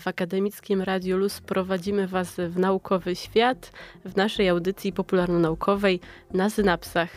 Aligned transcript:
W 0.00 0.08
Akademickim 0.08 0.82
Radiu 0.82 1.18
Luz 1.18 1.40
prowadzimy 1.40 2.08
Was 2.08 2.36
w 2.36 2.58
naukowy 2.58 3.16
świat 3.16 3.72
w 4.04 4.16
naszej 4.16 4.48
audycji 4.48 4.92
popularno-naukowej 4.92 6.00
na 6.34 6.50
synapsach. 6.50 7.10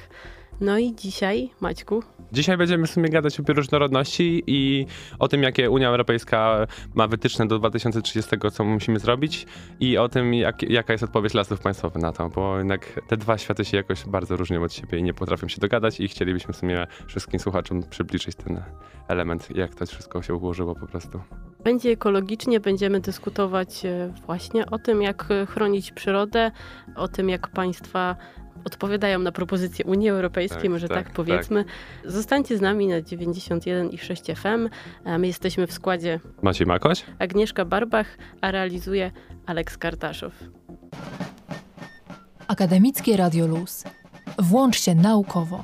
No 0.64 0.78
i 0.78 0.96
dzisiaj, 0.96 1.50
Maćku, 1.62 2.04
Dzisiaj 2.32 2.58
będziemy 2.58 2.88
w 2.88 2.92
sumie 2.92 3.10
gadać 3.10 3.40
o 3.40 3.44
bioróżnorodności 3.44 4.44
i 4.48 4.86
o 5.20 5.28
tym, 5.28 5.44
jakie 5.44 5.70
Unia 5.70 5.90
Europejska 5.90 6.68
ma 6.94 7.08
wytyczne 7.08 7.48
do 7.48 7.60
2030, 7.60 8.32
co 8.54 8.64
musimy 8.64 9.00
zrobić 9.00 9.46
i 9.80 9.98
o 9.98 10.10
tym, 10.10 10.34
jak, 10.34 10.64
jaka 10.64 10.94
jest 10.94 11.04
odpowiedź 11.04 11.34
lasów 11.34 11.60
państwowych 11.60 12.04
na 12.04 12.12
to, 12.12 12.30
bo 12.30 12.58
jednak 12.58 13.00
te 13.08 13.18
dwa 13.18 13.38
światy 13.38 13.66
się 13.66 13.78
jakoś 13.78 14.06
bardzo 14.06 14.38
różnią 14.38 14.64
od 14.64 14.74
siebie 14.74 15.00
i 15.00 15.04
nie 15.04 15.14
potrafią 15.14 15.48
się 15.48 15.62
dogadać 15.62 16.00
i 16.00 16.08
chcielibyśmy 16.08 16.54
w 16.54 16.58
sumie 16.58 16.88
wszystkim 17.08 17.40
słuchaczom 17.40 17.84
przybliżyć 17.90 18.36
ten 18.36 18.64
element, 19.08 19.56
jak 19.56 19.76
to 19.76 19.86
wszystko 19.86 20.22
się 20.22 20.36
ułożyło 20.36 20.76
po 20.76 20.88
prostu. 20.88 21.20
będzie 21.64 21.90
ekologicznie, 21.90 22.60
będziemy 22.60 23.00
dyskutować 23.00 23.86
e, 23.86 24.14
właśnie 24.26 24.66
o 24.66 24.80
tym, 24.80 25.02
jak 25.02 25.28
chronić 25.48 25.92
przyrodę, 25.92 26.52
o 26.96 27.08
tym, 27.08 27.30
jak 27.30 27.48
państwa 27.48 28.16
odpowiadają 28.66 29.20
na 29.20 29.32
propozycje 29.32 29.86
Unii 29.86 30.10
Europejskiej, 30.10 30.62
Tak, 30.62 30.72
może 30.72 30.88
tak, 30.88 31.06
tak, 31.06 31.14
powiedzmy. 31.14 31.66
Zostańcie 32.06 32.58
z 32.58 32.62
nami 32.62 32.88
na 32.88 33.02
91 33.02 33.90
i 33.90 33.98
6 33.98 34.24
FM. 34.36 34.70
My 35.20 35.28
jesteśmy 35.28 35.68
w 35.68 35.74
składzie 35.74 36.20
Maciej 36.42 36.68
Makoś? 36.68 37.04
Agnieszka 37.20 37.66
Barbach, 37.66 38.18
a 38.42 38.52
realizuje 38.52 39.12
Aleks 39.46 39.78
Kartaszow. 39.78 40.34
Akademickie 42.48 43.18
Radio 43.18 43.48
Luz. 43.48 43.84
Włącz 44.40 44.80
się 44.80 44.96
naukowo. 44.96 45.64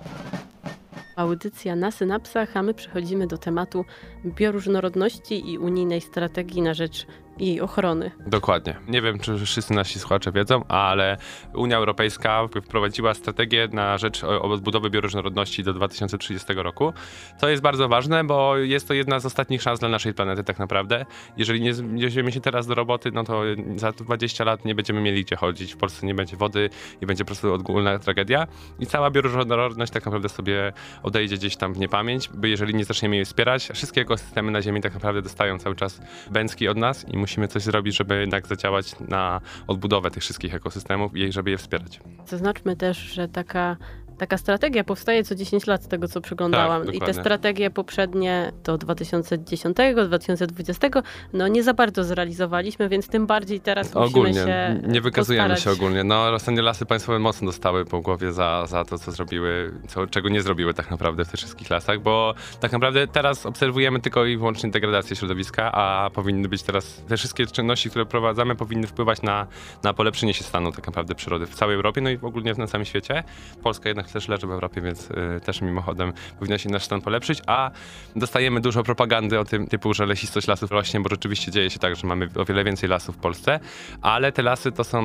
Audycja 1.16 1.76
na 1.76 1.92
synapsach, 1.92 2.58
a 2.58 2.64
my 2.64 2.74
przechodzimy 2.74 3.28
do 3.28 3.38
tematu 3.38 3.86
bioróżnorodności 4.26 5.52
i 5.52 5.58
unijnej 5.58 6.02
strategii 6.02 6.62
na 6.62 6.74
rzecz 6.74 7.06
jej 7.40 7.62
ochrony. 7.62 8.12
Dokładnie. 8.28 8.76
Nie 8.88 9.02
wiem, 9.02 9.20
czy 9.20 9.46
wszyscy 9.46 9.74
nasi 9.74 10.00
słuchacze 10.00 10.32
wiedzą, 10.32 10.64
ale 10.68 11.18
Unia 11.54 11.78
Europejska 11.78 12.48
wprowadziła 12.66 13.14
strategię 13.14 13.68
na 13.72 13.98
rzecz 13.98 14.24
odbudowy 14.24 14.90
bioróżnorodności 14.90 15.64
do 15.64 15.74
2030 15.74 16.54
roku. 16.54 16.94
To 17.40 17.50
jest 17.50 17.62
bardzo 17.62 17.90
ważne, 17.90 18.24
bo 18.24 18.58
jest 18.58 18.88
to 18.88 18.94
jedna 18.94 19.20
z 19.20 19.26
ostatnich 19.26 19.62
szans 19.62 19.80
dla 19.80 19.90
naszej 19.90 20.14
planety 20.14 20.44
tak 20.44 20.60
naprawdę. 20.60 21.06
Jeżeli 21.38 21.62
nie 21.62 21.74
weźmiemy 21.74 22.32
się 22.32 22.42
teraz 22.42 22.68
do 22.68 22.76
roboty, 22.76 23.12
no 23.12 23.24
to 23.24 23.42
za 23.76 23.92
20 23.92 24.44
lat 24.44 24.66
nie 24.66 24.76
będziemy 24.76 25.02
mieli 25.02 25.24
gdzie 25.24 25.36
chodzić. 25.36 25.74
W 25.74 25.78
Polsce 25.78 26.06
nie 26.06 26.16
będzie 26.16 26.38
wody 26.38 26.70
i 27.02 27.06
będzie 27.06 27.24
po 27.24 27.28
prostu 27.28 27.54
ogólna 27.54 28.00
tragedia. 28.00 28.48
I 28.80 28.86
cała 28.86 29.12
bioróżnorodność 29.12 29.92
tak 29.92 30.06
naprawdę 30.06 30.30
sobie 30.30 30.74
odejdzie 31.04 31.36
gdzieś 31.36 31.56
tam 31.56 31.74
w 31.74 31.80
niepamięć, 31.80 32.30
bo 32.34 32.48
jeżeli 32.48 32.76
nie 32.76 32.86
zaczniemy 32.86 33.16
jej 33.16 33.26
wspierać, 33.26 33.70
wszystkie 33.74 34.02
ekosystemy 34.02 34.52
na 34.52 34.62
Ziemi 34.62 34.82
tak 34.82 34.94
naprawdę 34.94 35.22
dostają 35.22 35.60
cały 35.60 35.76
czas 35.76 36.02
bęcki 36.32 36.68
od 36.68 36.78
nas 36.78 37.10
i 37.10 37.18
musimy 37.18 37.29
coś 37.48 37.64
zrobić, 37.64 37.98
żeby 37.98 38.20
jednak 38.20 38.48
zadziałać 38.48 38.96
na 39.00 39.42
odbudowę 39.68 40.12
tych 40.12 40.24
wszystkich 40.24 40.56
ekosystemów 40.56 41.16
i 41.16 41.32
żeby 41.32 41.52
je 41.52 41.58
wspierać. 41.58 42.00
Zaznaczmy 42.28 42.76
też, 42.76 42.98
że 42.98 43.28
taka, 43.28 43.78
taka 44.20 44.38
strategia 44.38 44.84
powstaje 44.84 45.24
co 45.24 45.36
10 45.36 45.68
lat, 45.68 45.84
z 45.84 45.88
tego 45.88 46.08
co 46.08 46.22
przeglądałam. 46.22 46.86
Tak, 46.86 46.96
I 46.96 47.00
te 47.00 47.14
strategie 47.14 47.70
poprzednie 47.70 48.52
do 48.64 48.78
2010, 48.78 49.78
2020, 50.08 50.88
no 51.34 51.48
nie 51.48 51.64
za 51.64 51.74
bardzo 51.74 52.04
zrealizowaliśmy, 52.04 52.90
więc 52.90 53.08
tym 53.08 53.28
bardziej 53.28 53.60
teraz 53.60 53.96
musimy 53.96 54.06
Ogólnie, 54.06 54.34
się 54.34 54.82
nie 54.88 55.02
wykazujemy 55.02 55.50
postarać. 55.50 55.78
się 55.78 55.84
ogólnie. 55.84 56.04
No, 56.04 56.30
ostatnio 56.34 56.64
lasy 56.64 56.86
państwowe 56.86 57.20
mocno 57.20 57.46
dostały 57.46 57.86
po 57.86 58.02
głowie 58.02 58.34
za, 58.34 58.66
za 58.68 58.86
to, 58.86 58.98
co 58.98 59.12
zrobiły, 59.12 59.74
co, 59.88 60.08
czego 60.08 60.30
nie 60.30 60.42
zrobiły 60.42 60.74
tak 60.74 60.92
naprawdę 60.92 61.26
w 61.26 61.30
tych 61.30 61.38
wszystkich 61.38 61.70
lasach, 61.70 62.00
bo 62.00 62.34
tak 62.60 62.72
naprawdę 62.72 63.08
teraz 63.08 63.46
obserwujemy 63.46 64.00
tylko 64.00 64.26
i 64.26 64.38
wyłącznie 64.38 64.72
degradację 64.72 65.16
środowiska, 65.16 65.72
a 65.72 66.10
powinny 66.10 66.50
być 66.50 66.64
teraz, 66.64 67.04
te 67.08 67.18
wszystkie 67.18 67.46
czynności, 67.46 67.90
które 67.90 68.06
prowadzamy, 68.06 68.56
powinny 68.56 68.88
wpływać 68.88 69.22
na, 69.22 69.48
na 69.84 69.94
polepszenie 69.94 70.34
się 70.34 70.44
stanu 70.44 70.72
tak 70.72 70.88
naprawdę 70.88 71.16
przyrody 71.16 71.46
w 71.46 71.56
całej 71.56 71.76
Europie, 71.76 72.02
no 72.02 72.10
i 72.10 72.20
ogólnie 72.22 72.54
na 72.58 72.68
całym 72.68 72.86
świecie. 72.86 73.24
Polska 73.64 73.90
jednak 73.90 74.09
też 74.14 74.28
leży 74.28 74.48
w 74.48 74.52
Europie, 74.52 74.82
więc 74.82 75.12
y, 75.12 75.42
też 75.46 75.62
mimochodem 75.62 76.14
powinno 76.40 76.58
się 76.58 76.70
nasz 76.70 76.84
stan 76.84 77.02
polepszyć, 77.02 77.42
a 77.48 77.72
dostajemy 78.16 78.62
dużo 78.62 78.84
propagandy 78.84 79.40
o 79.40 79.46
tym 79.46 79.68
typu, 79.68 79.94
że 79.94 80.06
lesistość 80.06 80.48
lasów 80.48 80.72
rośnie, 80.72 81.00
bo 81.00 81.10
rzeczywiście 81.10 81.52
dzieje 81.52 81.70
się 81.70 81.80
tak, 81.80 81.96
że 81.96 82.08
mamy 82.08 82.30
o 82.36 82.46
wiele 82.46 82.64
więcej 82.64 82.90
lasów 82.90 83.16
w 83.16 83.20
Polsce, 83.20 83.60
ale 84.02 84.32
te 84.32 84.42
lasy 84.42 84.72
to 84.72 84.84
są, 84.84 85.04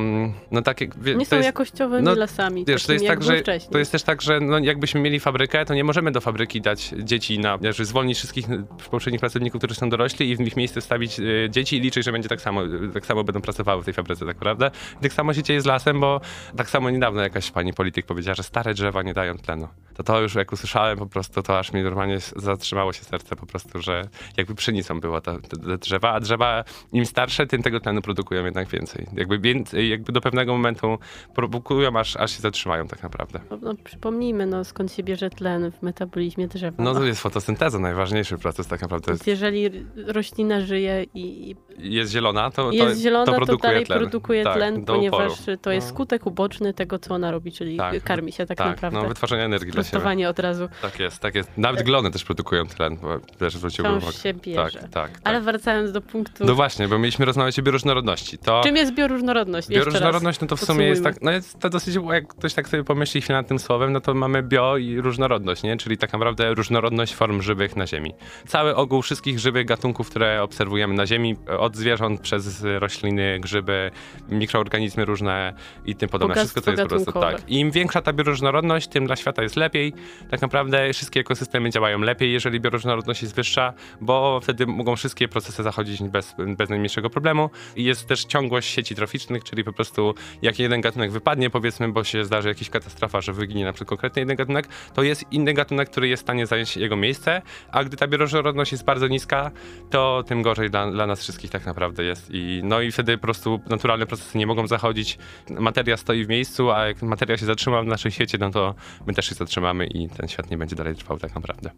no 0.51 0.63
takie... 0.63 0.89
wie- 0.97 1.15
Nie 1.15 1.27
są 1.27 1.37
jest, 1.37 1.47
jakościowymi 1.47 2.03
no, 2.05 2.15
lasami, 2.15 2.65
Wiesz, 2.65 2.87
to 2.87 2.93
jest, 2.93 3.07
tak, 3.07 3.23
że, 3.23 3.39
wcześniej. 3.41 3.73
to 3.73 3.79
jest 3.79 3.93
też 3.93 4.03
tak, 4.03 4.23
że 4.23 4.41
no, 4.41 4.59
jakbyśmy 4.59 5.01
mieli 5.01 5.21
fabrykę, 5.21 5.65
to 5.65 5.75
nie 5.75 5.85
możemy 5.85 6.13
do 6.13 6.21
fabryki 6.21 6.61
dać 6.61 6.95
dzieci 6.99 7.39
na, 7.39 7.59
że 7.71 7.85
zwolnić 7.85 8.19
wszystkich 8.19 8.47
poprzednich 8.91 9.21
pracowników, 9.21 9.59
którzy 9.61 9.75
są 9.75 9.89
dorośli 9.89 10.31
i 10.31 10.37
w 10.37 10.41
ich 10.41 10.57
miejsce 10.57 10.81
wstawić 10.81 11.21
y, 11.21 11.49
dzieci 11.51 11.77
i 11.77 11.81
liczyć, 11.81 12.05
że 12.05 12.13
będzie 12.13 12.29
tak 12.29 12.41
samo, 12.41 12.61
tak 12.95 13.07
samo 13.07 13.25
będą 13.25 13.41
pracowały 13.41 13.83
w 13.83 13.85
tej 13.85 13.95
fabryce, 13.95 14.27
tak 14.27 14.37
naprawdę. 14.37 14.71
I 15.01 15.03
tak 15.03 15.13
samo 15.13 15.35
się 15.35 15.43
dzieje 15.43 15.61
z 15.61 15.65
lasem, 15.67 16.01
bo 16.01 16.21
tak 16.57 16.71
samo 16.71 16.91
niedawno 16.91 17.23
jakaś 17.23 17.51
pani 17.51 17.73
polityk 17.73 18.07
powiedziała, 18.07 18.35
że 18.35 18.43
stare 18.43 18.75
drzewa 18.75 18.94
nie 19.03 19.15
dają 19.15 19.39
tlenu. 19.39 19.69
To 19.95 20.03
to 20.03 20.21
już 20.21 20.35
jak 20.35 20.53
usłyszałem 20.53 20.99
po 20.99 21.07
prostu, 21.07 21.43
to 21.43 21.59
aż 21.59 21.73
mi 21.73 21.83
normalnie 21.83 22.19
zatrzymało 22.37 22.93
się 22.93 23.05
serce 23.05 23.37
po 23.37 23.47
prostu, 23.47 23.83
że 23.83 24.03
jakby 24.37 24.55
pszenicą 24.55 25.01
było 25.01 25.21
to, 25.21 25.39
te, 25.39 25.57
te 25.57 25.79
drzewa, 25.79 26.13
a 26.13 26.21
drzewa 26.21 26.65
im 26.93 27.07
starsze, 27.07 27.47
tym 27.47 27.63
tego 27.63 27.81
tlenu 27.81 28.03
produkują 28.03 28.45
jednak 28.45 28.69
więcej. 28.69 29.07
Jakby, 29.17 29.39
więcej, 29.39 29.89
jakby 29.89 30.13
do 30.13 30.21
pewnego 30.21 30.53
momentu 30.53 30.99
produkują, 31.35 31.99
aż, 31.99 32.17
aż 32.17 32.33
się 32.33 32.41
zatrzymają 32.41 32.89
tak 32.89 33.03
naprawdę. 33.03 33.41
No, 33.51 33.59
no, 33.63 33.75
przypomnijmy, 33.85 34.47
no, 34.47 34.65
skąd 34.65 34.93
się 34.93 35.03
bierze 35.03 35.31
tlen 35.31 35.73
w 35.73 35.83
metabolizmie 35.83 36.49
drzewa. 36.49 36.85
No 36.85 36.95
to 36.95 37.05
jest 37.05 37.21
fotosynteza, 37.21 37.79
najważniejszy 37.79 38.39
proces 38.39 38.67
tak 38.67 38.83
naprawdę. 38.83 39.13
Więc 39.13 39.27
jeżeli 39.27 39.71
roślina 40.07 40.61
żyje 40.61 41.05
i 41.15 41.25
i 41.35 41.57
Jest 41.79 42.13
zielona, 42.13 42.51
to, 42.51 42.65
to, 42.65 42.73
jest 42.73 43.01
zielona, 43.01 43.25
to 43.27 43.33
to, 43.33 43.37
produkuje 43.37 43.71
dalej 43.73 43.87
tlen. 43.87 43.99
produkuje 43.99 44.45
Tak, 44.45 44.57
tlen, 44.57 44.85
ponieważ 44.85 45.33
to 45.63 45.71
jest 45.71 45.87
No. 45.87 45.95
skutek 45.95 46.27
uboczny 46.27 46.75
tego, 46.75 46.99
co 46.99 47.15
ona 47.15 47.31
robi, 47.31 47.53
czyli 47.53 47.77
Tak. 47.77 48.03
karmi 48.05 48.33
się 48.33 48.47
tak, 48.47 48.59
Tak, 48.59 48.67
naprawdę. 48.67 49.03
no 49.03 49.09
wytwarzania 49.09 49.45
energii 49.45 49.73
dla 49.73 49.83
siebie. 49.85 50.29
Od 50.29 50.39
razu. 50.39 50.69
Tak 50.83 51.01
jest, 51.01 51.19
tak 51.21 51.35
jest. 51.35 51.51
Nawet 51.57 51.83
glony 51.83 52.11
też 52.11 52.25
produkują 52.25 52.67
tlen, 52.67 52.97
bo 52.97 53.19
też 53.39 53.55
zwróciłbym 53.57 53.97
uwagę. 53.97 54.13
się 54.13 54.35
bierze. 54.35 54.79
Tak, 54.81 54.91
tak. 54.91 55.11
tak. 55.11 55.21
Ale 55.25 55.41
wracając 55.41 55.93
do 55.93 56.01
punktu, 56.01 56.45
No 56.47 56.55
właśnie, 56.55 56.89
bo 56.89 56.99
mieliśmy 56.99 57.25
rozmawiać 57.25 57.59
o 57.59 57.63
bioróżnorodności. 57.63 58.39
To 58.39 58.61
czym 58.65 58.77
jest 58.77 58.95
bioróżnorodność? 58.95 59.69
Bioróżnorodność, 59.69 60.41
no 60.41 60.47
to 60.47 60.57
w 60.57 60.65
sumie 60.65 60.87
jest 60.87 61.05
tak, 61.05 61.23
no 61.23 61.31
jest 61.31 61.59
to 61.61 61.71
dosyć, 61.71 61.95
jak 62.13 62.27
ktoś 62.29 62.55
tak 62.55 62.69
sobie 62.69 62.85
pomyśli 62.85 63.21
chwilę 63.21 63.39
nad 63.39 63.49
tym 63.49 63.59
słowem, 63.59 63.93
no 63.93 64.01
to 64.01 64.15
mamy 64.15 64.43
bio 64.43 64.77
i 64.77 65.01
różnorodność, 65.01 65.63
nie? 65.63 65.77
Czyli 65.77 65.99
tak 65.99 66.13
naprawdę 66.13 66.55
różnorodność 66.55 67.15
form 67.15 67.43
żywych 67.43 67.77
na 67.77 67.87
Ziemi. 67.87 68.15
Cały 68.47 68.77
ogół 68.77 69.03
wszystkich 69.03 69.39
żywych 69.39 69.67
gatunków, 69.67 70.11
które 70.11 70.43
obserwujemy 70.43 70.95
na 70.95 71.07
Ziemi, 71.07 71.37
od 71.65 71.77
zwierząt 71.77 72.21
przez 72.21 72.65
rośliny, 72.79 73.39
grzyby, 73.41 73.91
mikroorganizmy 74.29 75.05
różne 75.05 75.55
i 75.87 75.95
tym 75.95 76.09
podobne. 76.09 76.35
Wszystko 76.35 76.61
to 76.61 76.71
jest 76.71 76.83
po 76.83 76.89
prostu 76.89 77.13
tak. 77.13 77.51
Im 77.51 77.71
większa 77.71 78.03
ta 78.03 78.13
bioróżnorodność, 78.13 78.89
tym 78.89 79.07
dla 79.07 79.17
świata 79.17 79.43
jest 79.43 79.57
lepiej. 79.57 79.93
Tak 80.31 80.43
naprawdę 80.43 80.93
wszystkie 80.93 81.21
ekosystemy 81.21 81.71
działają 81.71 81.99
lepiej, 81.99 82.33
jeżeli 82.33 82.61
bioróżnorodność 82.61 83.23
jest 83.23 83.35
wyższa, 83.35 83.73
bo 84.01 84.41
wtedy 84.43 84.67
mogą 84.67 84.97
wszystkie 84.97 85.29
procesy 85.29 85.63
zachodzić 85.63 86.03
bez, 86.03 86.35
bez 86.57 86.71
najmniejszego 86.71 87.11
problemu. 87.11 87.51
I 87.77 87.85
jest 87.85 88.07
też 88.07 88.25
ciągłość 88.25 88.71
sieci 88.71 88.95
troficznych, 88.95 89.45
czyli 89.45 89.65
po 89.65 89.73
prostu 89.73 90.15
jak 90.43 90.59
jeden 90.59 90.81
gatunek 90.81 91.13
wypadnie, 91.13 91.51
powiedzmy, 91.51 91.89
bo 91.89 92.05
się 92.05 92.25
zdarzy 92.25 92.49
jakaś 92.49 92.71
katastrofa, 92.71 93.21
że 93.21 93.33
wyginie 93.33 93.65
na 93.65 93.73
przykład 93.73 93.89
konkretny 93.89 94.21
jeden 94.21 94.37
gatunek, 94.37 94.69
to 94.95 95.03
jest 95.03 95.25
inny 95.31 95.55
gatunek, 95.55 95.91
który 95.91 96.09
jest 96.09 96.23
w 96.23 96.27
stanie 96.27 96.47
zająć 96.47 96.77
jego 96.77 96.97
miejsce, 96.97 97.43
a 97.73 97.85
gdy 97.85 97.97
ta 97.97 98.07
bioróżnorodność 98.07 98.73
jest 98.73 98.85
bardzo 98.85 99.09
niska, 99.09 99.51
to 99.91 100.25
tym 100.27 100.43
gorzej 100.43 100.71
dla, 100.71 100.91
dla 100.91 101.07
nas 101.07 101.21
wszystkich 101.21 101.51
tak 101.55 101.67
naprawdę 101.67 102.05
jest. 102.05 102.31
I, 102.31 102.61
no 102.65 102.81
i 102.81 102.93
wtedy 102.93 103.19
po 103.19 103.23
prostu 103.23 103.61
naturalne 103.71 104.07
procesy 104.07 104.39
nie 104.39 104.47
mogą 104.47 104.67
zachodzić, 104.67 105.19
materia 105.51 105.97
stoi 105.97 106.25
w 106.25 106.29
miejscu, 106.29 106.71
a 106.71 106.87
jak 106.87 107.03
materia 107.03 107.37
się 107.37 107.47
zatrzyma 107.47 107.83
w 107.83 107.87
naszym 107.87 108.11
świecie, 108.11 108.39
no 108.39 108.51
to 108.51 108.75
my 109.07 109.15
też 109.15 109.27
się 109.27 109.35
zatrzymamy 109.35 109.87
i 109.87 110.09
ten 110.09 110.29
świat 110.29 110.51
nie 110.51 110.59
będzie 110.59 110.77
dalej 110.77 110.95
trwał 110.95 111.19
tak 111.19 111.35
naprawdę. 111.35 111.71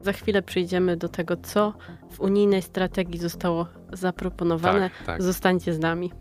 Za 0.00 0.12
chwilę 0.12 0.42
przejdziemy 0.42 0.96
do 0.96 1.08
tego, 1.08 1.36
co 1.36 1.74
w 2.10 2.20
unijnej 2.20 2.62
strategii 2.62 3.20
zostało 3.20 3.66
zaproponowane. 3.92 4.90
Tak, 4.90 5.06
tak. 5.06 5.22
Zostańcie 5.22 5.74
z 5.74 5.78
nami. 5.78 6.12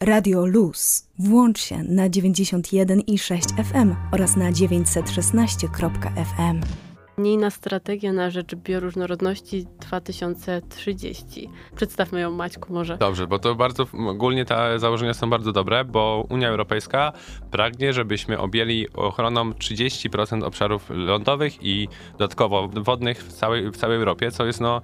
Radio 0.00 0.46
Luz. 0.46 1.08
Włącz 1.18 1.60
się 1.60 1.78
na 1.78 2.08
91,6 2.08 3.64
FM 3.64 3.94
oraz 4.12 4.36
na 4.36 4.50
916.fm. 4.50 6.60
Unijna 7.18 7.50
strategia 7.50 8.12
na 8.12 8.30
rzecz 8.30 8.54
bioróżnorodności 8.54 9.66
2030. 9.80 11.50
Przedstawmy 11.76 12.20
ją 12.20 12.30
Maćku 12.30 12.72
może. 12.72 12.98
Dobrze, 12.98 13.26
bo 13.26 13.38
to 13.38 13.54
bardzo, 13.54 13.86
ogólnie 14.08 14.44
te 14.44 14.78
założenia 14.78 15.14
są 15.14 15.30
bardzo 15.30 15.52
dobre, 15.52 15.84
bo 15.84 16.26
Unia 16.28 16.48
Europejska 16.48 17.12
pragnie, 17.50 17.92
żebyśmy 17.92 18.38
objęli 18.38 18.88
ochroną 18.94 19.50
30% 19.50 20.44
obszarów 20.44 20.90
lądowych 20.90 21.62
i 21.62 21.88
dodatkowo 22.12 22.68
wodnych 22.68 23.24
w 23.24 23.32
całej, 23.32 23.70
w 23.70 23.76
całej 23.76 23.96
Europie, 23.96 24.30
co 24.30 24.46
jest 24.46 24.60
no 24.60 24.82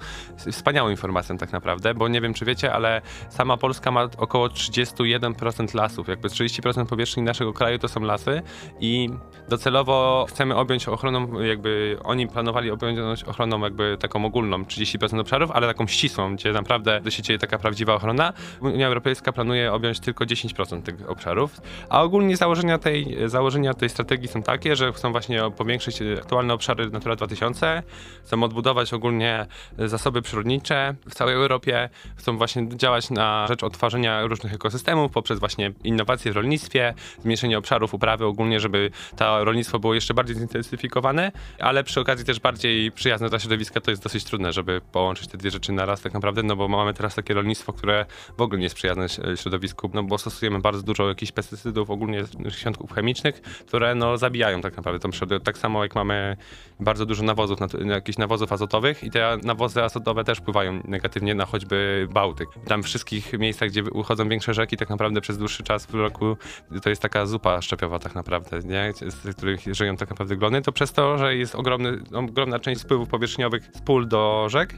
wspaniałą 0.52 0.90
informacją 0.90 1.38
tak 1.38 1.52
naprawdę, 1.52 1.94
bo 1.94 2.08
nie 2.08 2.20
wiem 2.20 2.34
czy 2.34 2.44
wiecie, 2.44 2.73
ale 2.73 3.02
sama 3.28 3.56
Polska 3.56 3.90
ma 3.90 4.08
około 4.19 4.49
31% 4.49 5.75
lasów, 5.75 6.08
jakby 6.08 6.28
30% 6.28 6.87
powierzchni 6.87 7.23
naszego 7.23 7.52
kraju 7.52 7.78
to 7.78 7.88
są 7.88 8.00
lasy 8.00 8.43
i 8.81 9.11
docelowo 9.49 10.26
chcemy 10.28 10.56
objąć 10.56 10.88
ochroną, 10.88 11.40
jakby 11.40 11.99
oni 12.16 12.28
planowali 12.28 12.70
objąć 12.70 13.24
ochroną 13.24 13.60
jakby 13.60 13.96
taką 14.00 14.24
ogólną 14.24 14.62
30% 14.62 15.20
obszarów, 15.20 15.50
ale 15.50 15.66
taką 15.66 15.86
ścisłą, 15.86 16.34
gdzie 16.34 16.52
naprawdę 16.52 17.00
się 17.08 17.22
dzieje 17.22 17.38
taka 17.38 17.58
prawdziwa 17.58 17.94
ochrona. 17.94 18.32
Unia 18.60 18.86
Europejska 18.86 19.32
planuje 19.32 19.72
objąć 19.72 20.00
tylko 20.00 20.24
10% 20.24 20.82
tych 20.82 21.10
obszarów, 21.10 21.60
a 21.88 22.02
ogólnie 22.02 22.36
założenia 22.36 22.78
tej, 22.78 23.16
założenia 23.26 23.74
tej 23.74 23.88
strategii 23.88 24.28
są 24.28 24.42
takie, 24.42 24.76
że 24.76 24.92
chcą 24.92 25.12
właśnie 25.12 25.42
powiększyć 25.56 25.98
aktualne 26.18 26.54
obszary 26.54 26.90
Natura 26.90 27.16
2000, 27.16 27.82
chcą 28.24 28.42
odbudować 28.42 28.92
ogólnie 28.92 29.46
zasoby 29.78 30.22
przyrodnicze 30.22 30.94
w 31.08 31.14
całej 31.14 31.34
Europie, 31.34 31.88
chcą 32.16 32.38
właśnie 32.38 32.68
działać 32.68 33.10
na 33.10 33.46
rzecz 33.48 33.62
odtwarzania 33.64 34.26
różnych 34.26 34.54
ekosystemów 34.54 35.12
poprzez 35.12 35.38
właśnie 35.38 35.72
innowacje 35.84 36.32
w 36.32 36.36
rolnictwie, 36.36 36.94
zmniejszenie 37.22 37.58
obszarów 37.58 37.94
uprawy 37.94 38.26
ogólnie, 38.26 38.60
żeby 38.60 38.90
to 39.16 39.44
rolnictwo 39.44 39.78
było 39.78 39.94
jeszcze 39.94 40.14
bardziej 40.14 40.36
zintensyfikowane, 40.36 41.32
ale 41.58 41.84
przy 41.84 42.00
okazji 42.06 42.25
też 42.25 42.41
bardziej 42.41 42.93
przyjazne 42.93 43.29
dla 43.29 43.38
środowiska, 43.38 43.81
to 43.81 43.91
jest 43.91 44.03
dosyć 44.03 44.25
trudne, 44.25 44.53
żeby 44.53 44.81
połączyć 44.93 45.29
te 45.29 45.38
dwie 45.38 45.50
rzeczy 45.50 45.73
na 45.73 45.87
raz 45.87 46.00
tak 46.00 46.14
naprawdę, 46.14 46.43
no 46.43 46.56
bo 46.56 46.69
mamy 46.69 46.94
teraz 46.94 47.14
takie 47.14 47.35
rolnictwo, 47.35 47.73
które 47.73 48.06
w 48.38 48.41
ogóle 48.41 48.58
nie 48.58 48.64
jest 48.64 48.76
przyjazne 48.76 49.06
środowisku, 49.37 49.91
no 49.94 50.03
bo 50.03 50.19
stosujemy 50.19 50.61
bardzo 50.61 50.82
dużo 50.82 51.08
jakichś 51.08 51.32
pestycydów, 51.32 51.91
ogólnie 51.91 52.25
świątków 52.49 52.93
chemicznych, 52.93 53.41
które 53.43 53.94
no 53.94 54.19
zabijają 54.19 54.61
tak 54.61 54.76
naprawdę 54.76 55.00
tą 55.00 55.11
przyrodę. 55.11 55.41
Tak 55.41 55.58
samo 55.58 55.82
jak 55.82 55.94
mamy 55.94 56.37
bardzo 56.81 57.06
dużo 57.06 57.23
nawozów, 57.23 57.58
jakichś 57.85 58.19
nawozów 58.19 58.52
azotowych 58.52 59.05
i 59.05 59.11
te 59.11 59.38
nawozy 59.43 59.82
azotowe 59.82 60.25
też 60.25 60.38
wpływają 60.38 60.81
negatywnie 60.85 61.35
na 61.35 61.47
choćby 61.47 62.09
Bałtyk. 62.11 62.49
Tam 62.67 62.82
wszystkich 62.82 63.32
miejscach, 63.32 63.69
gdzie 63.69 63.85
uchodzą 63.85 64.29
większe 64.29 64.55
rzeki, 64.55 64.76
tak 64.76 64.91
naprawdę 64.91 65.20
przez 65.20 65.38
dłuższy 65.38 65.62
czas 65.62 65.87
w 65.87 65.94
roku 65.94 66.37
to 66.82 66.91
jest 66.91 67.02
taka 67.02 67.26
zupa 67.26 67.62
szczepiowa 67.62 67.99
tak 67.99 68.14
naprawdę, 68.14 68.59
nie? 68.61 68.93
z 69.11 69.37
których 69.37 69.61
żyją 69.75 69.97
tak 69.97 70.11
naprawdę 70.11 70.37
glony, 70.37 70.62
to 70.62 70.73
przez 70.73 70.93
to, 70.93 71.19
że 71.19 71.37
jest 71.37 71.55
ogromny, 71.55 71.95
ogromna 72.12 72.58
część 72.58 72.81
spływów 72.81 73.08
powierzchniowych 73.08 73.70
z 73.75 73.81
pól 73.81 74.08
do 74.08 74.46
rzek 74.48 74.75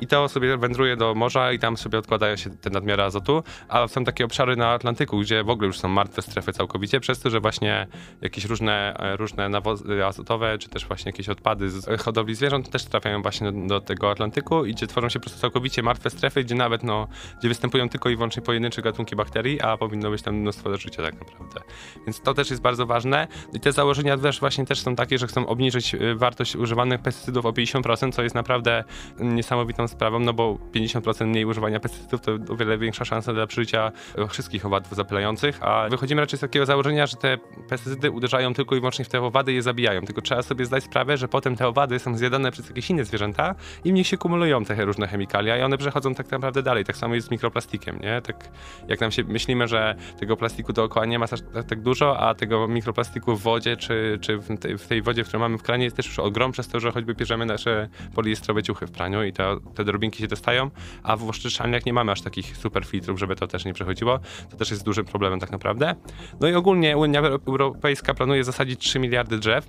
i 0.00 0.06
to 0.06 0.28
sobie 0.28 0.56
wędruje 0.56 0.96
do 0.96 1.14
morza 1.14 1.52
i 1.52 1.58
tam 1.58 1.76
sobie 1.76 1.98
odkładają 1.98 2.36
się 2.36 2.50
te 2.50 2.70
nadmiary 2.70 3.02
azotu, 3.02 3.42
a 3.68 3.88
są 3.88 4.04
takie 4.04 4.24
obszary 4.24 4.56
na 4.56 4.68
Atlantyku, 4.68 5.18
gdzie 5.18 5.44
w 5.44 5.50
ogóle 5.50 5.66
już 5.66 5.78
są 5.78 5.88
martwe 5.88 6.22
strefy 6.22 6.52
całkowicie, 6.52 7.00
przez 7.00 7.20
to, 7.20 7.30
że 7.30 7.40
właśnie 7.40 7.86
jakieś 8.20 8.44
różne, 8.44 8.96
różne 9.18 9.48
nawozy 9.48 10.04
azotowe, 10.04 10.58
czy 10.58 10.68
też 10.68 10.86
właśnie 10.86 11.08
jakieś 11.08 11.28
odpady 11.28 11.70
z 11.70 12.00
hodowli 12.00 12.34
zwierząt 12.34 12.70
też 12.70 12.84
trafiają 12.84 13.22
właśnie 13.22 13.52
do, 13.52 13.66
do 13.66 13.80
tego 13.80 14.10
Atlantyku 14.10 14.64
i 14.64 14.74
gdzie 14.74 14.86
tworzą 14.86 15.08
się 15.08 15.18
po 15.18 15.24
prostu 15.24 15.40
całkowicie 15.40 15.82
martwe 15.82 16.10
strefy, 16.10 16.44
gdzie 16.44 16.54
nawet 16.54 16.82
no, 16.82 17.08
gdzie 17.38 17.48
występują 17.48 17.88
tylko 17.88 18.10
i 18.10 18.16
wyłącznie 18.16 18.42
pojedyncze 18.42 18.82
gatunki 18.82 19.16
bakterii, 19.16 19.60
a 19.60 19.76
powinno 19.76 20.10
być 20.10 20.22
tam 20.22 20.34
mnóstwo 20.34 20.76
życia 20.76 21.02
tak 21.02 21.14
naprawdę. 21.20 21.60
Więc 22.06 22.20
to 22.20 22.34
też 22.34 22.50
jest 22.50 22.62
bardzo 22.62 22.86
ważne 22.86 23.28
i 23.52 23.60
te 23.60 23.72
założenia 23.72 24.18
też 24.18 24.40
właśnie 24.40 24.66
też 24.66 24.80
są 24.80 24.96
takie, 24.96 25.18
że 25.18 25.26
chcą 25.26 25.46
obniżyć 25.46 25.94
y, 25.94 26.14
wartość 26.14 26.56
używanych 26.58 27.00
pestycydów 27.00 27.46
o 27.46 27.50
50%, 27.50 28.12
co 28.12 28.22
jest 28.22 28.34
naprawdę 28.34 28.84
niesamowitą 29.18 29.88
sprawą, 29.88 30.18
no 30.18 30.32
bo 30.32 30.58
50% 30.74 31.26
mniej 31.26 31.44
używania 31.44 31.80
pestycydów 31.80 32.20
to 32.20 32.32
o 32.52 32.56
wiele 32.56 32.78
większa 32.78 33.04
szansa 33.04 33.32
dla 33.32 33.46
przeżycia 33.46 33.92
wszystkich 34.28 34.66
owadów 34.66 34.96
zapylających, 34.96 35.62
a 35.62 35.88
wychodzimy 35.88 36.20
raczej 36.20 36.38
z 36.38 36.40
takiego 36.40 36.66
założenia, 36.66 37.06
że 37.06 37.16
te 37.16 37.38
pestycydy 37.68 38.10
uderzają 38.10 38.54
tylko 38.54 38.76
i 38.76 38.78
wyłącznie 38.80 39.04
w 39.04 39.08
te 39.08 39.20
owady 39.20 39.52
i 39.52 39.58
je 39.58 39.62
zabijają. 39.62 40.02
Tylko 40.02 40.22
trzeba 40.22 40.42
sobie 40.42 40.64
zdać 40.64 40.84
sprawę, 40.84 41.16
że 41.16 41.28
potem 41.28 41.56
te 41.56 41.68
owady 41.68 41.98
są 41.98 42.16
zjadane 42.16 42.50
przez 42.50 42.68
jakieś 42.68 42.90
inne 42.90 43.04
zwierzęta 43.04 43.54
i 43.84 43.90
w 43.90 43.92
nich 43.92 44.06
się 44.06 44.16
kumulują 44.16 44.64
te 44.64 44.84
różne 44.84 45.06
chemikalia 45.06 45.58
i 45.58 45.62
one 45.62 45.78
przechodzą 45.78 46.14
tak 46.14 46.30
naprawdę 46.30 46.62
dalej. 46.62 46.84
Tak 46.84 46.96
samo 46.96 47.14
jest 47.14 47.26
z 47.26 47.30
mikroplastikiem, 47.30 47.98
nie? 48.00 48.22
Tak 48.22 48.48
jak 48.88 49.00
nam 49.00 49.10
się 49.10 49.24
myślimy, 49.24 49.68
że 49.68 49.94
tego 50.20 50.36
plastiku 50.36 50.72
dookoła 50.72 51.06
nie 51.06 51.18
ma 51.18 51.28
tak, 51.28 51.40
tak 51.68 51.82
dużo, 51.82 52.18
a 52.18 52.34
tego 52.34 52.68
mikroplastiku 52.68 53.36
w 53.36 53.42
wodzie 53.42 53.76
czy, 53.76 54.18
czy 54.20 54.36
w, 54.36 54.58
tej, 54.58 54.78
w 54.78 54.86
tej 54.86 55.02
wodzie, 55.02 55.24
którą 55.24 55.40
mamy 55.40 55.58
w 55.58 55.62
kranie 55.62 55.84
jest 55.84 55.96
też 55.96 56.06
już 56.06 56.18
przez 56.52 56.68
to, 56.68 56.80
że 56.80 56.92
choćby 56.92 57.14
bierzemy 57.14 57.46
nasze 57.46 57.88
poliestrowe 58.14 58.62
ciuchy 58.62 58.86
w 58.86 58.90
praniu 58.90 59.24
i 59.24 59.32
te, 59.32 59.56
te 59.74 59.84
drobinki 59.84 60.18
się 60.18 60.28
dostają, 60.28 60.70
a 61.02 61.16
w 61.16 61.28
oszczędzalniach 61.28 61.86
nie 61.86 61.92
mamy 61.92 62.12
aż 62.12 62.22
takich 62.22 62.56
super 62.56 62.84
filtrów, 62.84 63.18
żeby 63.18 63.36
to 63.36 63.46
też 63.46 63.64
nie 63.64 63.74
przechodziło. 63.74 64.18
To 64.50 64.56
też 64.56 64.70
jest 64.70 64.84
dużym 64.84 65.04
problemem 65.04 65.40
tak 65.40 65.50
naprawdę. 65.50 65.94
No 66.40 66.48
i 66.48 66.54
ogólnie 66.54 66.96
Unia 66.96 67.20
Europejska 67.46 68.14
planuje 68.14 68.44
zasadzić 68.44 68.80
3 68.80 68.98
miliardy 68.98 69.38
drzew. 69.38 69.66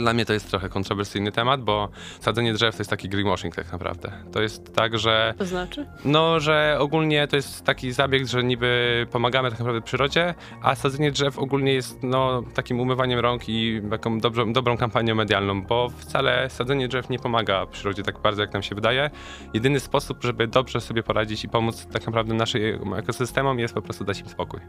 Dla 0.00 0.12
mnie 0.12 0.24
to 0.24 0.32
jest 0.32 0.50
trochę 0.50 0.68
kontrowersyjny 0.68 1.32
temat, 1.32 1.62
bo 1.62 1.88
sadzenie 2.20 2.52
drzew 2.52 2.76
to 2.76 2.80
jest 2.80 2.90
taki 2.90 3.08
greenwashing 3.08 3.54
tak 3.54 3.72
naprawdę. 3.72 4.12
To 4.32 4.42
jest 4.42 4.74
tak, 4.74 4.98
że... 4.98 5.34
To 5.38 5.44
znaczy? 5.44 5.86
No, 6.04 6.40
że 6.40 6.76
ogólnie 6.80 7.28
to 7.28 7.36
jest 7.36 7.64
taki 7.64 7.92
zabieg, 7.92 8.26
że 8.26 8.44
niby 8.44 9.06
pomagamy 9.12 9.50
tak 9.50 9.58
naprawdę 9.58 9.82
przyrodzie, 9.82 10.34
a 10.62 10.74
sadzenie 10.74 11.10
drzew 11.10 11.38
ogólnie 11.38 11.72
jest 11.72 12.02
no, 12.02 12.42
takim 12.54 12.80
umywaniem 12.80 13.18
rąk 13.18 13.48
i 13.48 13.82
taką 13.90 14.20
dobrą, 14.20 14.52
dobrą 14.52 14.76
kampanią 14.76 15.14
medialną, 15.14 15.62
bo 15.62 15.88
wcale 15.88 16.21
sadzenie 16.48 16.88
drzew 16.88 17.10
nie 17.10 17.18
pomaga 17.18 17.66
przyrodzie 17.66 18.02
tak 18.02 18.18
bardzo, 18.18 18.42
jak 18.42 18.52
nam 18.52 18.62
się 18.62 18.74
wydaje. 18.74 19.10
Jedyny 19.54 19.80
sposób, 19.80 20.24
żeby 20.24 20.46
dobrze 20.46 20.80
sobie 20.80 21.02
poradzić 21.02 21.44
i 21.44 21.48
pomóc 21.48 21.86
tak 21.92 22.06
naprawdę 22.06 22.34
naszym 22.34 22.94
ekosystemom 22.94 23.58
jest 23.58 23.74
po 23.74 23.82
prostu 23.82 24.04
dać 24.04 24.20
im 24.20 24.28
spokój. 24.28 24.60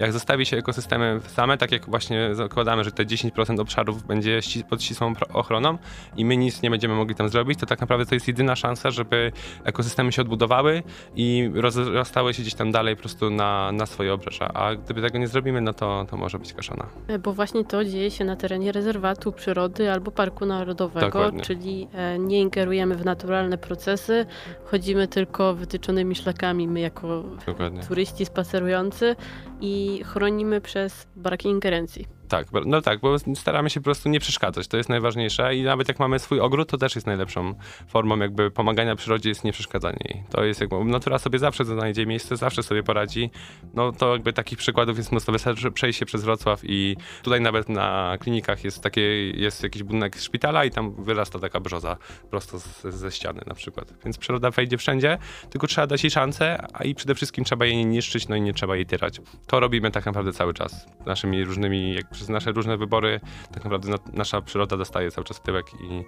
Jak 0.00 0.12
zostawi 0.12 0.46
się 0.46 0.56
ekosystemy 0.56 1.20
same, 1.26 1.58
tak 1.58 1.72
jak 1.72 1.86
właśnie 1.86 2.34
zakładamy, 2.34 2.84
że 2.84 2.92
te 2.92 3.04
10% 3.04 3.60
obszarów 3.60 4.06
będzie 4.06 4.40
pod 4.68 4.82
ścisłą 4.82 5.12
ochroną 5.32 5.78
i 6.16 6.24
my 6.24 6.36
nic 6.36 6.62
nie 6.62 6.70
będziemy 6.70 6.94
mogli 6.94 7.14
tam 7.14 7.28
zrobić, 7.28 7.60
to 7.60 7.66
tak 7.66 7.80
naprawdę 7.80 8.06
to 8.06 8.14
jest 8.14 8.28
jedyna 8.28 8.56
szansa, 8.56 8.90
żeby 8.90 9.32
ekosystemy 9.64 10.12
się 10.12 10.22
odbudowały 10.22 10.82
i 11.16 11.50
rozrastały 11.54 12.34
się 12.34 12.42
gdzieś 12.42 12.54
tam 12.54 12.72
dalej 12.72 12.96
po 12.96 13.00
prostu 13.00 13.30
na, 13.30 13.72
na 13.72 13.86
swoje 13.86 14.14
obrzeża. 14.14 14.48
A 14.54 14.74
gdyby 14.74 15.02
tego 15.02 15.18
nie 15.18 15.28
zrobimy, 15.28 15.60
no 15.60 15.72
to, 15.72 16.06
to 16.10 16.16
może 16.16 16.38
być 16.38 16.52
kaszana. 16.52 16.86
E, 17.08 17.18
bo 17.18 17.32
właśnie 17.32 17.64
to 17.64 17.84
dzieje 17.84 18.10
się 18.10 18.24
na 18.24 18.36
terenie 18.36 18.72
rezerwatu 18.72 19.32
przyrody 19.32 19.92
albo 19.92 20.10
parku 20.10 20.46
narodowego, 20.46 21.06
Dokładnie. 21.06 21.40
czyli 21.40 21.88
e, 21.92 22.18
nie 22.18 22.40
ingerujemy 22.40 22.96
w 22.96 23.04
naturalne 23.04 23.58
procesy, 23.58 24.26
chodzimy 24.64 25.08
tylko 25.08 25.54
wytyczonymi 25.54 26.14
szlakami, 26.14 26.68
my 26.68 26.80
jako 26.80 27.24
Dokładnie. 27.46 27.82
turyści 27.82 28.26
spacerujący 28.26 29.16
i 29.60 30.04
chronimy 30.04 30.60
przez 30.60 31.06
brak 31.16 31.44
ingerencji. 31.44 32.19
Tak, 32.30 32.46
no 32.66 32.82
tak, 32.82 33.00
bo 33.00 33.16
staramy 33.34 33.70
się 33.70 33.80
po 33.80 33.84
prostu 33.84 34.08
nie 34.08 34.20
przeszkadzać, 34.20 34.68
to 34.68 34.76
jest 34.76 34.88
najważniejsze 34.88 35.56
i 35.56 35.62
nawet 35.62 35.88
jak 35.88 35.98
mamy 35.98 36.18
swój 36.18 36.40
ogród, 36.40 36.70
to 36.70 36.78
też 36.78 36.94
jest 36.94 37.06
najlepszą 37.06 37.54
formą 37.88 38.18
jakby 38.18 38.50
pomagania 38.50 38.96
przyrodzie 38.96 39.28
jest 39.28 39.44
nieprzeszkadzanie 39.44 39.98
jej. 40.04 40.24
To 40.30 40.44
jest 40.44 40.60
jakby, 40.60 40.84
natura 40.84 41.18
sobie 41.18 41.38
zawsze 41.38 41.64
znajdzie 41.64 42.06
miejsce, 42.06 42.36
zawsze 42.36 42.62
sobie 42.62 42.82
poradzi. 42.82 43.30
No 43.74 43.92
to 43.92 44.12
jakby 44.12 44.32
takich 44.32 44.58
przykładów 44.58 44.96
jest 44.96 45.12
mnóstwo, 45.12 45.32
wystarczy 45.32 45.70
przejść 45.70 45.98
się 45.98 46.06
przez 46.06 46.24
Wrocław 46.24 46.60
i 46.62 46.96
tutaj 47.22 47.40
nawet 47.40 47.68
na 47.68 48.16
klinikach 48.20 48.64
jest 48.64 48.82
takie, 48.82 49.30
jest 49.30 49.62
jakiś 49.62 49.82
budynek 49.82 50.16
szpitala 50.16 50.64
i 50.64 50.70
tam 50.70 51.04
wyrasta 51.04 51.38
taka 51.38 51.60
brzoza 51.60 51.96
prosto 52.30 52.58
z, 52.58 52.82
ze 52.82 53.12
ściany 53.12 53.40
na 53.46 53.54
przykład. 53.54 53.94
Więc 54.04 54.18
przyroda 54.18 54.50
wejdzie 54.50 54.78
wszędzie, 54.78 55.18
tylko 55.50 55.66
trzeba 55.66 55.86
dać 55.86 56.04
jej 56.04 56.10
szansę, 56.10 56.66
a 56.72 56.84
i 56.84 56.94
przede 56.94 57.14
wszystkim 57.14 57.44
trzeba 57.44 57.66
jej 57.66 57.76
nie 57.76 57.84
niszczyć, 57.84 58.28
no 58.28 58.36
i 58.36 58.40
nie 58.40 58.52
trzeba 58.52 58.76
jej 58.76 58.86
tyrać. 58.86 59.20
To 59.46 59.60
robimy 59.60 59.90
tak 59.90 60.06
naprawdę 60.06 60.32
cały 60.32 60.54
czas, 60.54 60.86
naszymi 61.06 61.44
różnymi, 61.44 61.94
jak 61.94 62.19
przez 62.20 62.28
nasze 62.28 62.52
różne 62.52 62.76
wybory 62.76 63.20
tak 63.52 63.64
naprawdę 63.64 63.90
na, 63.90 63.98
nasza 64.12 64.40
przyroda 64.40 64.76
dostaje 64.76 65.10
cały 65.10 65.24
czas 65.24 65.40
tyłek 65.42 65.66
i, 65.74 66.04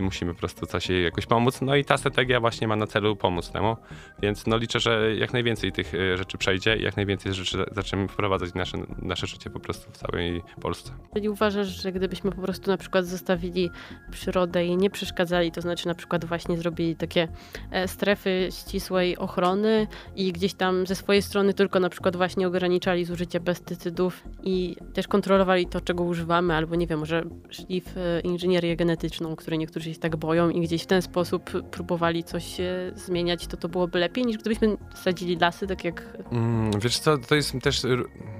i 0.00 0.02
musimy 0.02 0.34
po 0.34 0.38
prostu 0.38 0.66
coś 0.66 0.88
jej 0.88 1.04
jakoś 1.04 1.26
pomóc. 1.26 1.60
No 1.60 1.76
i 1.76 1.84
ta 1.84 1.96
strategia 1.96 2.40
właśnie 2.40 2.68
ma 2.68 2.76
na 2.76 2.86
celu 2.86 3.16
pomóc 3.16 3.50
temu, 3.50 3.76
więc 4.22 4.46
no 4.46 4.56
liczę, 4.56 4.80
że 4.80 5.16
jak 5.16 5.32
najwięcej 5.32 5.72
tych 5.72 5.94
y, 5.94 6.16
rzeczy 6.16 6.38
przejdzie 6.38 6.76
i 6.76 6.82
jak 6.82 6.96
najwięcej 6.96 7.34
rzeczy 7.34 7.64
zaczniemy 7.72 8.08
wprowadzać 8.08 8.54
nasze, 8.54 8.78
nasze 9.02 9.26
życie 9.26 9.50
po 9.50 9.60
prostu 9.60 9.92
w 9.92 9.96
całej 9.96 10.42
Polsce. 10.60 10.92
Czyli 11.14 11.28
uważasz, 11.28 11.68
że 11.82 11.92
gdybyśmy 11.92 12.32
po 12.32 12.42
prostu 12.42 12.70
na 12.70 12.76
przykład 12.76 13.06
zostawili 13.06 13.70
przyrodę 14.10 14.66
i 14.66 14.76
nie 14.76 14.90
przeszkadzali, 14.90 15.52
to 15.52 15.60
znaczy 15.60 15.86
na 15.86 15.94
przykład 15.94 16.24
właśnie 16.24 16.58
zrobili 16.58 16.96
takie 16.96 17.28
e, 17.70 17.88
strefy 17.88 18.48
ścisłej 18.50 19.16
ochrony 19.16 19.86
i 20.16 20.32
gdzieś 20.32 20.54
tam 20.54 20.86
ze 20.86 20.94
swojej 20.94 21.22
strony 21.22 21.54
tylko 21.54 21.80
na 21.80 21.88
przykład 21.88 22.16
właśnie 22.16 22.46
ograniczali 22.46 23.04
zużycie 23.04 23.40
pestycydów 23.40 24.22
i 24.42 24.76
też 24.94 25.08
kontrolowali 25.08 25.55
próbowali 25.56 25.66
to, 25.66 25.80
czego 25.80 26.04
używamy, 26.04 26.54
albo 26.54 26.76
nie 26.76 26.86
wiem, 26.86 26.98
może 26.98 27.22
szli 27.50 27.80
w 27.80 27.96
e, 27.96 28.20
inżynierię 28.20 28.76
genetyczną, 28.76 29.36
której 29.36 29.58
niektórzy 29.58 29.94
się 29.94 30.00
tak 30.00 30.16
boją 30.16 30.50
i 30.50 30.60
gdzieś 30.60 30.82
w 30.82 30.86
ten 30.86 31.02
sposób 31.02 31.50
próbowali 31.70 32.24
coś 32.24 32.60
e, 32.60 32.92
zmieniać, 32.94 33.46
to 33.46 33.56
to 33.56 33.68
byłoby 33.68 33.98
lepiej 33.98 34.26
niż 34.26 34.38
gdybyśmy 34.38 34.76
sadzili 34.94 35.36
lasy, 35.36 35.66
tak 35.66 35.84
jak 35.84 36.16
Mm, 36.32 36.70
wiesz 36.80 36.98
co, 36.98 37.18
to 37.18 37.34
jest 37.34 37.54
też, 37.62 37.82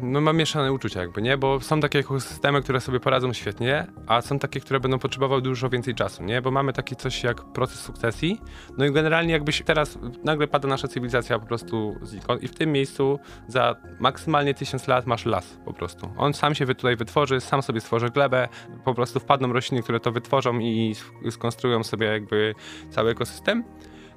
no 0.03 0.21
mam 0.21 0.37
mieszane 0.37 0.73
uczucia 0.73 1.01
jakby, 1.01 1.23
nie? 1.23 1.37
Bo 1.37 1.61
są 1.61 1.81
takie 1.81 1.99
ekosystemy, 1.99 2.63
które 2.63 2.81
sobie 2.81 3.01
poradzą 3.01 3.33
świetnie, 3.33 3.87
a 4.07 4.23
są 4.23 4.39
takie, 4.39 4.61
które 4.61 4.81
będą 4.81 4.99
potrzebowały 4.99 5.43
dużo 5.43 5.69
więcej 5.69 5.95
czasu, 5.95 6.25
nie? 6.25 6.43
Bo 6.43 6.51
mamy 6.51 6.73
takie 6.73 6.97
coś 6.97 7.23
jak 7.23 7.45
proces 7.53 7.81
sukcesji, 7.81 8.41
no 8.79 8.85
i 8.85 8.93
generalnie 8.93 9.33
jakbyś 9.33 9.63
teraz 9.63 9.99
nagle 10.25 10.49
pada 10.49 10.69
nasza 10.69 10.89
cywilizacja 10.89 11.39
po 11.39 11.47
prostu 11.47 11.97
znikąd 12.03 12.43
i 12.43 12.49
w 12.49 12.55
tym 12.55 12.73
miejscu 12.73 13.19
za 13.49 13.77
maksymalnie 14.01 14.55
tysiąc 14.55 14.89
lat 14.89 15.07
masz 15.07 15.27
las 15.27 15.59
po 15.65 15.73
prostu. 15.73 16.09
On 16.17 16.35
sam 16.35 16.55
się 16.55 16.67
tutaj 16.67 16.97
wytworzy, 17.07 17.41
sam 17.41 17.63
sobie 17.63 17.81
stworzy 17.81 18.11
glebę, 18.11 18.49
po 18.85 18.95
prostu 18.95 19.21
wpadną 19.21 19.53
rośliny, 19.53 19.83
które 19.83 20.01
to 20.01 20.13
wytworzą 20.13 20.59
i 20.59 20.95
sk- 20.95 21.31
skonstruują 21.31 21.85
sobie 21.85 22.07
jakby 22.07 22.55
cały 22.91 23.11
ekosystem. 23.11 23.65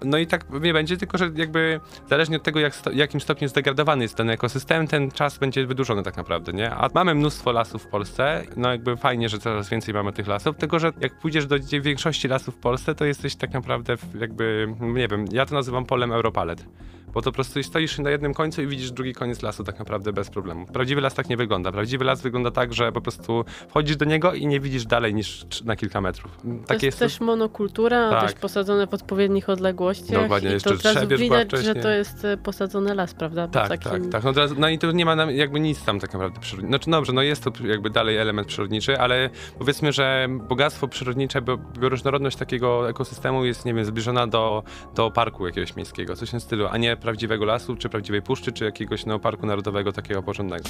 No 0.05 0.17
i 0.17 0.27
tak 0.27 0.45
nie 0.61 0.73
będzie, 0.73 0.97
tylko 0.97 1.17
że 1.17 1.31
jakby 1.35 1.79
zależnie 2.09 2.37
od 2.37 2.43
tego, 2.43 2.59
jak 2.59 2.75
sto, 2.75 2.91
jakim 2.91 3.21
stopniu 3.21 3.47
zdegradowany 3.47 4.03
jest 4.03 4.15
ten 4.15 4.29
ekosystem, 4.29 4.87
ten 4.87 5.11
czas 5.11 5.37
będzie 5.37 5.65
wydłużony 5.65 6.03
tak 6.03 6.17
naprawdę, 6.17 6.53
nie? 6.53 6.71
A 6.71 6.89
mamy 6.93 7.15
mnóstwo 7.15 7.51
lasów 7.51 7.83
w 7.83 7.87
Polsce, 7.87 8.43
no 8.57 8.71
jakby 8.71 8.97
fajnie, 8.97 9.29
że 9.29 9.39
coraz 9.39 9.69
więcej 9.69 9.93
mamy 9.93 10.13
tych 10.13 10.27
lasów, 10.27 10.57
tylko 10.57 10.79
że 10.79 10.91
jak 11.01 11.19
pójdziesz 11.19 11.45
do 11.45 11.55
większości 11.81 12.27
lasów 12.27 12.55
w 12.55 12.59
Polsce, 12.59 12.95
to 12.95 13.05
jesteś 13.05 13.35
tak 13.35 13.53
naprawdę 13.53 13.95
jakby, 14.19 14.75
nie 14.79 15.07
wiem, 15.07 15.25
ja 15.31 15.45
to 15.45 15.55
nazywam 15.55 15.85
polem 15.85 16.11
Europalet. 16.11 16.65
Bo 17.13 17.21
to 17.21 17.31
po 17.31 17.35
prostu 17.35 17.63
stoisz 17.63 17.99
na 17.99 18.09
jednym 18.09 18.33
końcu 18.33 18.61
i 18.61 18.67
widzisz 18.67 18.91
drugi 18.91 19.13
koniec 19.13 19.41
lasu 19.41 19.63
tak 19.63 19.79
naprawdę 19.79 20.13
bez 20.13 20.29
problemu. 20.29 20.65
Prawdziwy 20.65 21.01
las 21.01 21.13
tak 21.13 21.29
nie 21.29 21.37
wygląda. 21.37 21.71
Prawdziwy 21.71 22.05
las 22.05 22.21
wygląda 22.21 22.51
tak, 22.51 22.73
że 22.73 22.91
po 22.91 23.01
prostu 23.01 23.45
wchodzisz 23.69 23.95
do 23.97 24.05
niego 24.05 24.33
i 24.33 24.47
nie 24.47 24.59
widzisz 24.59 24.85
dalej 24.85 25.13
niż 25.13 25.45
na 25.65 25.75
kilka 25.75 26.01
metrów. 26.01 26.37
to 26.37 26.67
Takie 26.67 26.85
jest 26.85 26.99
też 26.99 27.19
monokultura, 27.19 28.09
Tak. 28.09 28.21
też 28.21 28.41
posadzone 28.41 28.87
w 28.87 28.93
odpowiednich 28.93 29.49
odległościach 29.49 30.21
Dokładnie, 30.21 30.49
jeszcze 30.49 30.77
to 30.77 30.93
była 30.93 31.17
widać, 31.17 31.51
że 31.51 31.75
to 31.75 31.89
jest 31.89 32.25
e, 32.25 32.37
posadzony 32.37 32.95
las, 32.95 33.13
prawda? 33.13 33.47
Tak, 33.47 33.69
Takim- 33.69 33.91
tak, 33.91 34.11
tak. 34.11 34.23
No, 34.23 34.33
teraz, 34.33 34.51
no 34.57 34.69
i 34.69 34.79
tu 34.79 34.91
nie 34.91 35.05
ma 35.05 35.15
nam 35.15 35.31
jakby 35.31 35.59
nic 35.59 35.83
tam 35.83 35.99
tak 35.99 36.13
naprawdę 36.13 36.39
przyrodniczego. 36.39 36.77
Znaczy 36.77 36.91
dobrze, 36.91 37.13
no 37.13 37.21
jest 37.21 37.43
to 37.43 37.51
jakby 37.67 37.89
dalej 37.89 38.17
element 38.17 38.47
przyrodniczy, 38.47 38.99
ale 38.99 39.29
powiedzmy, 39.59 39.91
że 39.91 40.27
bogactwo 40.47 40.87
przyrodnicze, 40.87 41.41
bioróżnorodność 41.79 42.37
takiego 42.37 42.89
ekosystemu 42.89 43.45
jest, 43.45 43.65
nie 43.65 43.73
wiem, 43.73 43.85
zbliżona 43.85 44.27
do, 44.27 44.63
do 44.95 45.11
parku 45.11 45.45
jakiegoś 45.45 45.75
miejskiego, 45.75 46.15
coś 46.15 46.29
w 46.29 46.31
tym 46.31 46.39
stylu, 46.39 46.67
a 46.71 46.77
nie 46.77 46.97
prawdziwego 46.99 47.45
lasu, 47.45 47.75
czy 47.75 47.89
prawdziwej 47.89 48.21
puszczy, 48.21 48.51
czy 48.51 48.65
jakiegoś 48.65 49.05
no, 49.05 49.19
parku 49.19 49.45
narodowego 49.45 49.91
takiego 49.91 50.23
porządnego. 50.23 50.69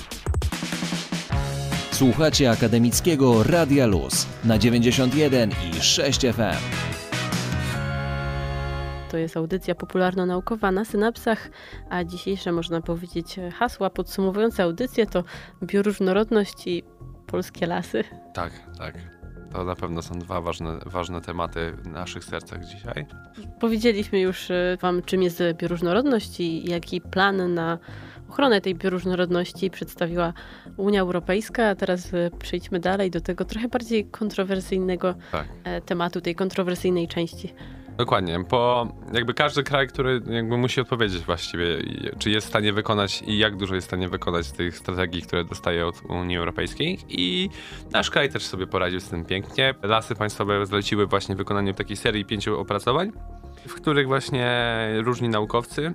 Słuchacie 1.91 2.51
akademickiego 2.51 3.43
Radia 3.43 3.86
Luz 3.86 4.27
na 4.43 4.57
91 4.57 5.51
i 5.51 5.81
6 5.81 6.21
FM. 6.21 6.89
To 9.12 9.17
jest 9.17 9.38
audycja 9.38 9.75
popularno-naukowa 9.75 10.71
na 10.71 10.86
synapsach, 10.86 11.50
a 11.89 12.03
dzisiejsze, 12.03 12.51
można 12.51 12.81
powiedzieć, 12.81 13.36
hasła 13.53 13.89
podsumowujące 13.89 14.63
audycję 14.63 15.05
to 15.05 15.24
bioróżnorodność 15.63 16.67
i 16.67 16.83
polskie 17.27 17.67
lasy. 17.67 18.03
Tak, 18.33 18.51
tak. 18.77 19.18
To 19.53 19.63
na 19.63 19.75
pewno 19.75 20.01
są 20.01 20.20
dwa 20.20 20.41
ważne, 20.41 20.79
ważne 20.86 21.22
tematy 21.22 21.72
w 21.72 21.88
naszych 21.88 22.24
sercach 22.24 22.65
dzisiaj. 22.65 23.06
Powiedzieliśmy 23.60 24.20
już 24.20 24.51
e, 24.51 24.77
Wam, 24.82 25.01
czym 25.01 25.24
jest 25.24 25.44
bioróżnorodność 25.53 26.39
i 26.39 26.70
jaki 26.70 27.01
plan 27.01 27.53
na 27.53 27.77
ochronę 28.29 28.62
tej 28.62 28.75
bioróżnorodności 28.75 29.70
przedstawiła 29.70 30.34
Unia 30.77 31.01
Europejska, 31.01 31.68
a 31.70 31.75
teraz 31.75 32.13
e, 32.13 32.32
przejdźmy 32.39 32.79
dalej 32.79 33.12
do 33.12 33.22
tego 33.22 33.46
trochę 33.46 33.68
bardziej 33.68 34.06
kontrowersyjnego 34.06 35.15
Tak. 35.32 35.48
e, 35.63 35.82
tematu, 35.82 36.22
tej 36.22 36.36
kontrowersyjnej 36.36 37.08
części. 37.08 37.53
Dokładnie, 38.00 38.39
bo 38.50 38.88
jakby 39.13 39.34
każdy 39.34 39.63
kraj, 39.63 39.88
który 39.88 40.22
jakby 40.29 40.58
musi 40.58 40.82
odpowiedzieć 40.82 41.24
właściwie, 41.24 41.65
czy 42.20 42.29
jest 42.29 42.48
w 42.48 42.50
stanie 42.50 42.74
wykonać 42.74 43.22
i 43.22 43.38
jak 43.38 43.58
dużo 43.58 43.75
jest 43.75 43.88
w 43.88 43.89
stanie 43.89 44.10
wykonać 44.10 44.51
tych 44.51 44.77
strategii, 44.77 45.22
które 45.22 45.46
dostaje 45.46 45.88
od 45.88 46.01
Unii 46.01 46.38
Europejskiej. 46.38 47.00
I 47.10 47.50
nasz 47.91 48.10
kraj 48.10 48.29
też 48.29 48.44
sobie 48.46 48.68
poradził 48.68 49.00
z 49.00 49.10
tym 49.10 49.25
pięknie. 49.25 49.74
Lasy 49.84 50.15
państwowe 50.15 50.65
zleciły 50.65 51.08
właśnie 51.08 51.36
wykonanie 51.36 51.74
takiej 51.74 51.98
serii 51.98 52.25
pięciu 52.25 52.60
opracowań, 52.60 53.12
w 53.68 53.74
których 53.74 54.08
właśnie 54.08 54.68
różni 55.03 55.29
naukowcy 55.29 55.94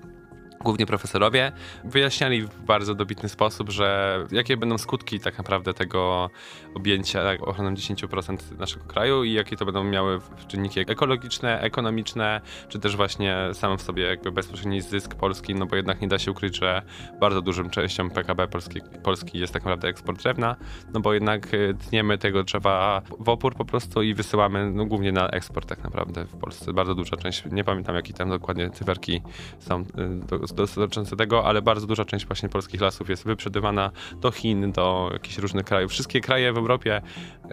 głównie 0.65 0.87
profesorowie, 0.87 1.53
wyjaśniali 1.85 2.43
w 2.43 2.61
bardzo 2.61 2.95
dobitny 2.95 3.29
sposób, 3.29 3.71
że 3.71 4.19
jakie 4.31 4.57
będą 4.57 4.79
skutki 4.79 5.21
tak 5.21 5.39
naprawdę 5.39 5.75
tego 5.75 6.31
objęcia 6.75 7.25
tak, 7.25 7.49
ochroną 7.49 7.75
10% 7.75 8.59
naszego 8.59 8.85
kraju 8.85 9.25
i 9.25 9.33
jakie 9.33 9.57
to 9.57 9.65
będą 9.65 9.85
miały 9.85 10.21
czynniki 10.49 10.81
ekologiczne, 10.81 11.61
ekonomiczne, 11.61 12.41
czy 12.69 12.79
też 12.79 12.97
właśnie 12.97 13.37
sam 13.53 13.79
w 13.79 13.83
sobie 13.83 14.05
jakby 14.05 14.33
bezpośredni 14.33 14.81
zysk 14.83 15.15
Polski, 15.15 15.55
no 15.55 15.67
bo 15.67 15.77
jednak 15.77 16.01
nie 16.01 16.09
da 16.09 16.19
się 16.19 16.31
ukryć, 16.31 16.59
że 16.59 16.83
bardzo 17.21 17.43
dużą 17.43 17.71
częścią 17.71 18.11
PKB 18.11 18.49
Polski, 18.49 18.81
Polski 19.03 19.39
jest 19.39 19.53
tak 19.53 19.65
naprawdę 19.65 19.89
eksport 19.89 20.23
drewna, 20.23 20.57
no 20.95 21.01
bo 21.01 21.15
jednak 21.15 21.55
y, 21.55 21.75
tniemy 21.89 22.19
tego 22.19 22.45
drzewa 22.45 23.03
w 23.19 23.29
opór 23.29 23.55
po 23.55 23.65
prostu 23.65 24.03
i 24.03 24.15
wysyłamy 24.15 24.71
no, 24.71 24.87
głównie 24.87 25.13
na 25.13 25.29
eksport 25.29 25.69
tak 25.69 25.85
naprawdę 25.85 26.25
w 26.25 26.37
Polsce. 26.37 26.73
Bardzo 26.73 26.95
duża 26.95 27.17
część, 27.17 27.45
nie 27.53 27.65
pamiętam 27.65 27.95
jakie 27.95 28.13
tam 28.13 28.29
dokładnie 28.29 28.71
cyferki 28.71 29.23
są 29.59 29.81
y, 29.81 29.85
do- 30.29 30.47
dotyczące 30.55 31.17
tego, 31.17 31.45
ale 31.47 31.63
bardzo 31.63 31.87
duża 31.87 32.05
część 32.05 32.27
właśnie 32.27 32.49
polskich 32.49 32.81
lasów 32.81 33.09
jest 33.11 33.25
wyprzedawana 33.25 33.91
do 34.21 34.31
Chin, 34.31 34.73
do 34.73 35.11
jakichś 35.13 35.39
różnych 35.39 35.65
krajów. 35.65 35.91
Wszystkie 35.91 36.21
kraje 36.21 36.53
w 36.53 36.57
Europie 36.59 37.03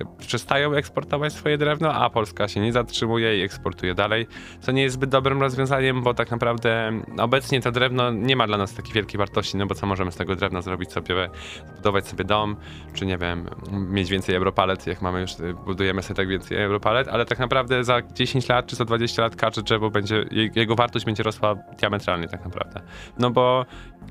y, 0.02 0.06
przestają 0.28 0.74
eksportować 0.74 1.34
swoje 1.34 1.58
drewno, 1.58 1.94
a 1.94 2.10
Polska 2.10 2.48
się 2.48 2.60
nie 2.60 2.74
zatrzymuje 2.74 3.40
i 3.40 3.42
eksportuje 3.42 3.94
dalej, 3.96 4.28
co 4.62 4.72
nie 4.72 4.82
jest 4.82 4.96
zbyt 4.96 5.10
dobrym 5.10 5.42
rozwiązaniem, 5.42 6.02
bo 6.02 6.14
tak 6.14 6.32
naprawdę 6.32 6.92
obecnie 7.20 7.62
to 7.62 7.72
drewno 7.72 8.12
nie 8.12 8.36
ma 8.36 8.48
dla 8.48 8.58
nas 8.58 8.74
takiej 8.74 8.94
wielkiej 8.94 9.18
wartości, 9.18 9.58
no 9.58 9.66
bo 9.66 9.76
co 9.76 9.86
możemy 9.88 10.12
z 10.12 10.16
tego 10.16 10.36
drewna 10.36 10.62
zrobić 10.62 10.92
sobie, 10.92 11.30
zbudować 11.74 12.08
sobie 12.08 12.24
dom, 12.24 12.56
czy 12.94 13.06
nie 13.06 13.18
wiem, 13.18 13.50
mieć 13.72 14.10
więcej 14.10 14.36
europalet, 14.36 14.88
jak 14.88 15.02
mamy 15.02 15.22
już, 15.22 15.40
y, 15.40 15.54
budujemy 15.66 16.02
sobie 16.04 16.16
tak 16.16 16.28
więcej 16.28 16.64
europalet, 16.64 17.08
ale 17.08 17.26
tak 17.26 17.40
naprawdę 17.40 17.84
za 17.84 18.02
10 18.02 18.50
lat 18.50 18.66
czy 18.68 18.76
za 18.76 18.86
20 18.86 19.22
lat 19.22 19.36
każde 19.36 19.62
drzewo 19.62 19.90
będzie, 19.90 20.26
je- 20.32 20.50
jego 20.56 20.76
wartość 20.76 21.06
będzie 21.06 21.24
rosła 21.24 21.56
diametralnie 21.80 22.28
tak 22.28 22.46
naprawdę. 22.46 22.82
No 23.20 23.30
bo 23.30 23.66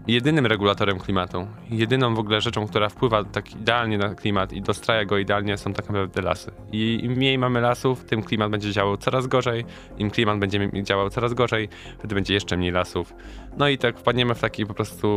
jedynym 0.07 0.47
regulatorem 0.47 0.99
klimatu, 0.99 1.47
jedyną 1.71 2.15
w 2.15 2.19
ogóle 2.19 2.41
rzeczą, 2.41 2.67
która 2.67 2.89
wpływa 2.89 3.25
tak 3.25 3.53
idealnie 3.53 3.99
na 3.99 4.15
klimat 4.15 4.53
i 4.53 4.63
dostraja 4.63 5.05
go 5.05 5.19
idealnie 5.19 5.59
są 5.59 5.73
tak 5.73 5.87
naprawdę 5.87 6.23
lasy. 6.23 6.51
I 6.73 7.05
im 7.05 7.13
mniej 7.13 7.39
mamy 7.39 7.61
lasów, 7.61 8.05
tym 8.05 8.23
klimat 8.23 8.51
będzie 8.51 8.73
działał 8.73 8.97
coraz 8.97 9.27
gorzej, 9.27 9.65
im 9.99 10.11
klimat 10.11 10.39
będzie 10.39 10.71
działał 10.83 11.11
coraz 11.11 11.35
gorzej, 11.35 11.69
wtedy 11.99 12.15
będzie 12.15 12.35
jeszcze 12.35 12.57
mniej 12.57 12.73
lasów. 12.73 13.15
No 13.57 13.69
i 13.69 13.79
tak 13.79 13.99
wpadniemy 13.99 14.35
w 14.35 14.41
taki 14.41 14.67
po 14.67 14.75
prostu 14.75 15.09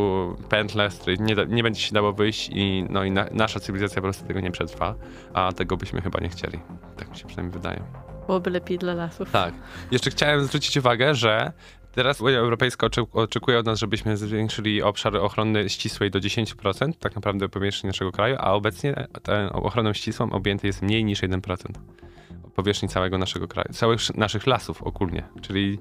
pętlę, 0.48 0.90
z 0.90 0.98
której 0.98 1.20
nie, 1.20 1.34
da, 1.34 1.44
nie 1.44 1.62
będzie 1.62 1.80
się 1.80 1.94
dało 1.94 2.12
wyjść 2.12 2.50
i, 2.52 2.84
no 2.90 3.04
i 3.04 3.10
na, 3.10 3.26
nasza 3.32 3.60
cywilizacja 3.60 3.96
po 3.96 4.06
prostu 4.06 4.26
tego 4.26 4.40
nie 4.40 4.50
przetrwa, 4.50 4.94
a 5.34 5.52
tego 5.52 5.76
byśmy 5.76 6.00
chyba 6.00 6.20
nie 6.20 6.28
chcieli. 6.28 6.58
Tak 6.96 7.10
mi 7.10 7.16
się 7.16 7.26
przynajmniej 7.26 7.52
wydaje. 7.52 7.82
Byłoby 8.26 8.50
lepiej 8.50 8.78
dla 8.78 8.94
lasów. 8.94 9.30
Tak. 9.30 9.54
Jeszcze 9.90 10.10
chciałem 10.10 10.44
zwrócić 10.44 10.76
uwagę, 10.76 11.14
że 11.14 11.52
teraz 11.94 12.20
Unia 12.20 12.38
Europejska 12.38 12.88
oczekuje 13.12 13.58
od 13.58 13.66
nas, 13.66 13.78
żebyśmy 13.78 14.16
zwiększyli 14.16 14.82
obszar 14.82 15.16
ochrony 15.16 15.68
ścisłej 15.68 16.10
do 16.10 16.18
10%, 16.18 16.92
tak 16.98 17.14
naprawdę 17.14 17.48
powierzchni 17.48 17.86
naszego 17.86 18.12
kraju, 18.12 18.36
a 18.38 18.52
obecnie 18.52 19.06
ochroną 19.52 19.92
ścisłą 19.92 20.30
objęty 20.30 20.66
jest 20.66 20.82
mniej 20.82 21.04
niż 21.04 21.22
1% 21.22 21.40
powierzchni 22.54 22.88
całego 22.88 23.18
naszego 23.18 23.48
kraju, 23.48 23.68
całych 23.72 24.00
sz- 24.00 24.16
naszych 24.16 24.46
lasów 24.46 24.82
ogólnie. 24.82 25.22
Czyli 25.40 25.78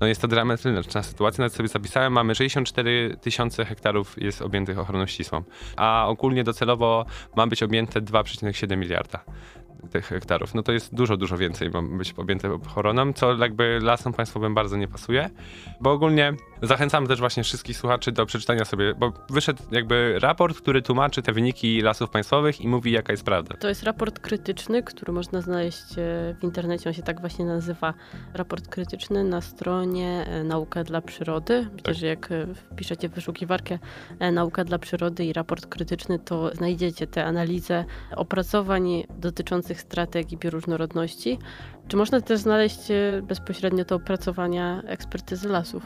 no 0.00 0.06
jest 0.06 0.20
to 0.20 0.28
dramatyczna 0.28 1.02
sytuacja. 1.02 1.42
Nawet 1.42 1.54
sobie 1.54 1.68
zapisałem, 1.68 2.12
mamy 2.12 2.34
64 2.34 3.16
tysiące 3.20 3.64
hektarów 3.64 4.22
jest 4.22 4.42
objętych 4.42 4.78
ochroną 4.78 5.06
ścisłą, 5.06 5.42
a 5.76 6.06
ogólnie 6.08 6.44
docelowo 6.44 7.06
ma 7.36 7.46
być 7.46 7.62
objęte 7.62 8.00
2,7 8.00 8.76
miliarda 8.76 9.24
tych 9.88 10.06
hektarów. 10.06 10.54
No 10.54 10.62
to 10.62 10.72
jest 10.72 10.94
dużo, 10.94 11.16
dużo 11.16 11.36
więcej 11.36 11.70
ma 11.70 11.82
być 11.82 12.14
objęte 12.16 12.52
ochroną, 12.52 13.12
co 13.12 13.36
jakby 13.36 13.78
lasom 13.82 14.12
państwowym 14.12 14.54
bardzo 14.54 14.76
nie 14.76 14.88
pasuje, 14.88 15.30
bo 15.80 15.92
ogólnie 15.92 16.32
zachęcam 16.62 17.06
też 17.06 17.18
właśnie 17.20 17.42
wszystkich 17.42 17.76
słuchaczy 17.76 18.12
do 18.12 18.26
przeczytania 18.26 18.64
sobie, 18.64 18.94
bo 18.94 19.12
wyszedł 19.30 19.62
jakby 19.70 20.18
raport, 20.18 20.60
który 20.60 20.82
tłumaczy 20.82 21.22
te 21.22 21.32
wyniki 21.32 21.80
lasów 21.80 22.10
państwowych 22.10 22.60
i 22.60 22.68
mówi 22.68 22.92
jaka 22.92 23.12
jest 23.12 23.24
prawda. 23.24 23.56
To 23.56 23.68
jest 23.68 23.82
raport 23.82 24.18
krytyczny, 24.18 24.82
który 24.82 25.12
można 25.12 25.40
znaleźć 25.40 25.92
e, 25.92 26.34
w 26.40 26.44
internecie. 26.44 26.90
On 26.90 26.94
się 26.94 27.02
tak 27.02 27.20
właśnie 27.20 27.44
nazywa. 27.44 27.94
Raport 28.34 28.68
krytyczny 28.68 29.24
na 29.24 29.40
stronie 29.40 30.26
e, 30.26 30.44
Nauka 30.44 30.84
dla 30.84 31.00
Przyrody. 31.00 31.68
Tak. 31.82 31.94
że 31.94 32.06
jak 32.06 32.32
e, 32.32 32.46
wpiszecie 32.54 33.08
w 33.08 33.12
wyszukiwarkę 33.12 33.78
Nauka 34.32 34.64
dla 34.64 34.78
Przyrody 34.78 35.24
i 35.24 35.32
raport 35.32 35.66
krytyczny, 35.66 36.18
to 36.18 36.54
znajdziecie 36.54 37.06
tę 37.06 37.24
analizę 37.24 37.84
opracowań 38.16 39.04
dotyczących 39.18 39.73
strategii 39.80 40.36
bioróżnorodności. 40.36 41.38
Czy 41.88 41.96
można 41.96 42.20
też 42.20 42.40
znaleźć 42.40 42.90
e, 42.90 43.22
bezpośrednio 43.22 43.84
te 43.84 43.94
opracowania 43.94 44.82
ekspertyzy 44.86 45.48
lasów? 45.48 45.82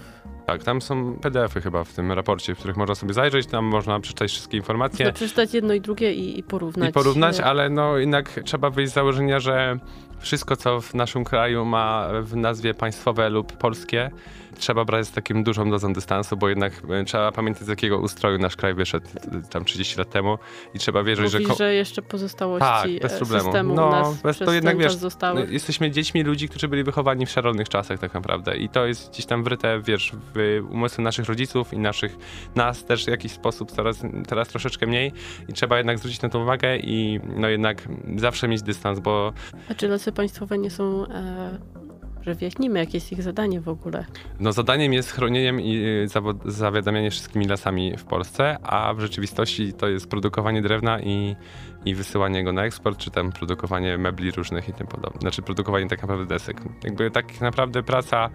Tak, 0.46 0.64
tam 0.64 0.82
są 0.82 1.14
PDF-y 1.14 1.60
chyba 1.60 1.84
w 1.84 1.92
tym 1.92 2.12
raporcie, 2.12 2.54
w 2.54 2.58
których 2.58 2.76
można 2.76 2.94
sobie 2.94 3.14
zajrzeć, 3.14 3.46
tam 3.46 3.64
można 3.64 4.00
przeczytać 4.00 4.30
wszystkie 4.30 4.56
informacje. 4.56 5.06
Można 5.06 5.12
przeczytać 5.12 5.54
jedno 5.54 5.74
i 5.74 5.80
drugie 5.80 6.14
i, 6.14 6.38
i 6.38 6.42
porównać. 6.42 6.90
I 6.90 6.92
porównać, 6.92 7.40
e, 7.40 7.44
ale 7.44 7.70
no 7.70 7.96
jednak 7.96 8.40
trzeba 8.44 8.70
wyjść 8.70 8.92
z 8.92 8.94
założenia, 8.94 9.40
że 9.40 9.78
wszystko, 10.18 10.56
co 10.56 10.80
w 10.80 10.94
naszym 10.94 11.24
kraju 11.24 11.64
ma 11.64 12.08
w 12.22 12.36
nazwie 12.36 12.74
państwowe 12.74 13.30
lub 13.30 13.52
polskie, 13.52 14.10
trzeba 14.58 14.84
brać 14.84 15.06
z 15.06 15.12
takim 15.12 15.44
dużą 15.44 15.70
dozą 15.70 15.92
dystansu, 15.92 16.36
bo 16.36 16.48
jednak 16.48 16.72
e, 16.90 17.04
trzeba 17.04 17.32
pamiętać, 17.32 17.62
z 17.64 17.68
jakiego 17.68 17.98
ustroju 17.98 18.38
nasz 18.38 18.56
kraj 18.56 18.74
wyszedł 18.74 19.06
e, 19.16 19.48
tam 19.50 19.64
30 19.64 19.98
lat 19.98 20.10
temu 20.10 20.38
i 20.74 20.78
trzeba 20.78 21.02
wierzyć, 21.02 21.32
że... 21.32 21.54
że 21.58 21.74
jeszcze 21.74 22.02
pozostałości 22.02 22.68
Tak, 22.68 22.90
bez 23.02 23.12
e, 23.12 23.16
problemu. 23.16 23.44
systemu 23.44 23.74
No, 23.74 23.90
nas 23.90 24.22
bez- 24.22 24.38
to 24.38 24.52
jednak, 24.52 24.78
wiesz, 24.78 24.94
zostały. 24.94 25.40
No, 25.40 25.52
Jesteśmy 25.52 25.90
dziećmi 25.90 26.22
ludzi, 26.22 26.48
którzy 26.48 26.68
byli 26.68 26.84
wychowani 26.84 27.26
w 27.26 27.30
szarolnych 27.30 27.68
czasach 27.68 27.98
tak 27.98 28.14
naprawdę 28.14 28.56
i 28.56 28.68
to 28.68 28.86
jest 28.86 29.10
gdzieś 29.10 29.26
tam 29.26 29.44
wryte, 29.44 29.80
wiesz, 29.80 30.12
w 30.34 30.60
umysły 30.70 31.04
naszych 31.04 31.26
rodziców 31.26 31.72
i 31.74 31.78
naszych, 31.78 32.16
nas 32.54 32.84
też 32.84 33.04
w 33.04 33.08
jakiś 33.08 33.32
sposób 33.32 33.72
coraz, 33.72 33.98
teraz 34.28 34.48
troszeczkę 34.48 34.86
mniej 34.86 35.12
i 35.48 35.52
trzeba 35.52 35.76
jednak 35.76 35.98
zwrócić 35.98 36.22
na 36.22 36.28
to 36.28 36.38
uwagę 36.38 36.76
i 36.76 37.20
no 37.36 37.48
jednak 37.48 37.88
zawsze 38.16 38.48
mieć 38.48 38.62
dystans, 38.62 39.00
bo 39.00 39.32
A 39.70 39.74
czy 39.74 39.88
lasy 39.88 40.12
państwowe 40.12 40.58
nie 40.58 40.70
są, 40.70 41.06
e, 41.06 41.58
że 42.28 42.34
wyjaśnimy, 42.34 42.78
jakie 42.78 42.96
jest 42.96 43.12
ich 43.12 43.22
zadanie 43.22 43.60
w 43.60 43.68
ogóle? 43.68 44.04
no 44.40 44.52
zadaniem 44.52 44.92
jest 44.92 45.10
chronieniem 45.10 45.60
i 45.60 45.76
y, 45.76 46.08
zawiadamianie 46.44 47.10
wszystkimi 47.10 47.44
lasami 47.46 47.96
w 47.96 48.04
Polsce, 48.04 48.56
a 48.62 48.94
w 48.94 49.00
rzeczywistości 49.00 49.72
to 49.72 49.88
jest 49.88 50.08
produkowanie 50.08 50.62
drewna 50.62 51.00
i, 51.00 51.36
i 51.84 51.94
wysyłanie 51.94 52.44
go 52.44 52.52
na 52.52 52.64
eksport, 52.64 52.98
czy 52.98 53.10
tam 53.10 53.32
produkowanie 53.32 53.98
mebli 53.98 54.30
różnych 54.30 54.68
i 54.68 54.72
tym 54.72 54.86
podobne. 54.86 55.20
Znaczy 55.20 55.42
produkowanie 55.42 55.88
tak 55.88 56.02
naprawdę 56.02 56.26
desek. 56.26 56.60
Jakby 56.84 57.10
tak 57.10 57.40
naprawdę 57.40 57.82
praca 57.82 58.30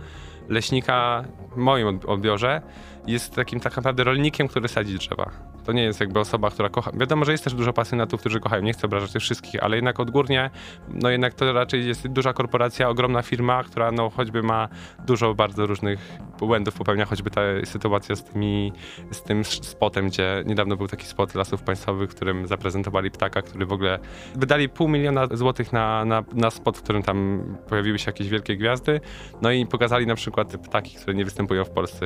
leśnika 0.49 1.23
w 1.51 1.57
moim 1.57 1.87
od- 1.87 2.05
odbiorze 2.05 2.61
jest 3.07 3.35
takim 3.35 3.59
tak 3.59 3.75
naprawdę 3.75 4.03
rolnikiem, 4.03 4.47
który 4.47 4.67
sadzi 4.67 4.97
drzewa. 4.97 5.31
To 5.65 5.71
nie 5.71 5.83
jest 5.83 5.99
jakby 5.99 6.19
osoba, 6.19 6.49
która 6.49 6.69
kocha. 6.69 6.91
Wiadomo, 6.93 7.25
że 7.25 7.31
jest 7.31 7.43
też 7.43 7.53
dużo 7.53 7.73
pasjonatów, 7.73 8.19
którzy 8.19 8.39
kochają. 8.39 8.63
Nie 8.63 8.73
chcę 8.73 8.87
obrażać 8.87 9.11
tych 9.11 9.21
wszystkich, 9.21 9.63
ale 9.63 9.75
jednak 9.75 9.99
odgórnie, 9.99 10.49
no 10.89 11.09
jednak 11.09 11.33
to 11.33 11.53
raczej 11.53 11.87
jest 11.87 12.07
duża 12.07 12.33
korporacja, 12.33 12.89
ogromna 12.89 13.21
firma, 13.21 13.63
która 13.63 13.91
no 13.91 14.09
choćby 14.09 14.43
ma 14.43 14.67
dużo 15.05 15.33
bardzo 15.33 15.65
różnych 15.65 16.17
błędów 16.39 16.73
popełnia, 16.73 17.05
choćby 17.05 17.29
ta 17.29 17.41
sytuacja 17.63 18.15
z 18.15 18.23
tymi, 18.23 18.73
z 19.11 19.23
tym 19.23 19.45
spotem, 19.45 20.07
gdzie 20.07 20.43
niedawno 20.45 20.77
był 20.77 20.87
taki 20.87 21.05
spot 21.05 21.35
Lasów 21.35 21.63
Państwowych, 21.63 22.09
w 22.11 22.15
którym 22.15 22.47
zaprezentowali 22.47 23.11
ptaka, 23.11 23.41
który 23.41 23.65
w 23.65 23.71
ogóle 23.71 23.99
wydali 24.35 24.69
pół 24.69 24.87
miliona 24.87 25.27
złotych 25.31 25.73
na, 25.73 26.05
na, 26.05 26.23
na 26.33 26.49
spot, 26.51 26.77
w 26.77 26.81
którym 26.81 27.03
tam 27.03 27.43
pojawiły 27.69 27.99
się 27.99 28.09
jakieś 28.09 28.29
wielkie 28.29 28.57
gwiazdy, 28.57 29.01
no 29.41 29.51
i 29.51 29.65
pokazali 29.65 30.07
na 30.07 30.15
przykład 30.15 30.32
te 30.45 30.57
ptaki, 30.57 30.95
które 30.95 31.13
nie 31.13 31.25
występują 31.25 31.65
w 31.65 31.69
Polsce. 31.69 32.05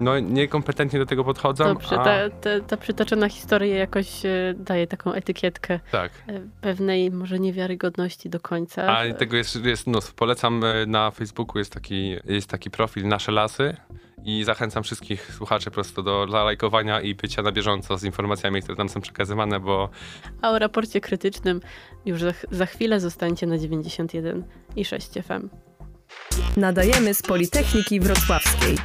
No 0.00 0.20
niekompetentnie 0.20 0.98
do 0.98 1.06
tego 1.06 1.24
podchodzą, 1.24 1.64
Dobrze, 1.64 2.00
a... 2.00 2.04
ta, 2.04 2.30
ta, 2.30 2.60
ta 2.66 2.76
przytoczona 2.76 3.28
historia 3.28 3.76
jakoś 3.76 4.26
e, 4.26 4.54
daje 4.56 4.86
taką 4.86 5.12
etykietkę 5.12 5.80
Tak. 5.92 6.12
e, 6.26 6.40
pewnej 6.60 7.10
może 7.10 7.38
niewiarygodności 7.38 8.30
do 8.30 8.40
końca. 8.40 8.86
A 8.86 9.14
tego 9.14 9.36
jest, 9.36 9.64
jest 9.64 9.86
mnóstwo. 9.86 10.14
Polecam 10.16 10.64
e, 10.64 10.86
na 10.86 11.10
Facebooku 11.10 11.58
jest 11.58 11.72
taki, 11.72 12.16
jest 12.24 12.48
taki 12.48 12.70
profil 12.70 13.08
Nasze 13.08 13.32
Lasy 13.32 13.76
i 14.24 14.44
zachęcam 14.44 14.82
wszystkich 14.82 15.34
słuchaczy 15.34 15.70
prosto 15.70 16.02
do 16.02 16.26
zalajkowania 16.30 17.00
i 17.00 17.14
bycia 17.14 17.42
na 17.42 17.52
bieżąco 17.52 17.98
z 17.98 18.04
informacjami, 18.04 18.62
które 18.62 18.76
tam 18.76 18.88
są 18.88 19.00
przekazywane, 19.00 19.60
bo 19.60 19.88
A 20.42 20.50
o 20.50 20.58
raporcie 20.58 21.00
krytycznym 21.00 21.60
już 22.06 22.20
za, 22.20 22.32
za 22.50 22.66
chwilę 22.66 23.00
zostańcie 23.00 23.46
na 23.46 23.58
91 23.58 24.44
i 24.76 24.84
6 24.84 25.08
FM. 25.12 25.67
Nadajemy 26.56 27.14
z 27.14 27.22
Politechniki 27.22 28.00
Wrocławskiej. 28.00 28.78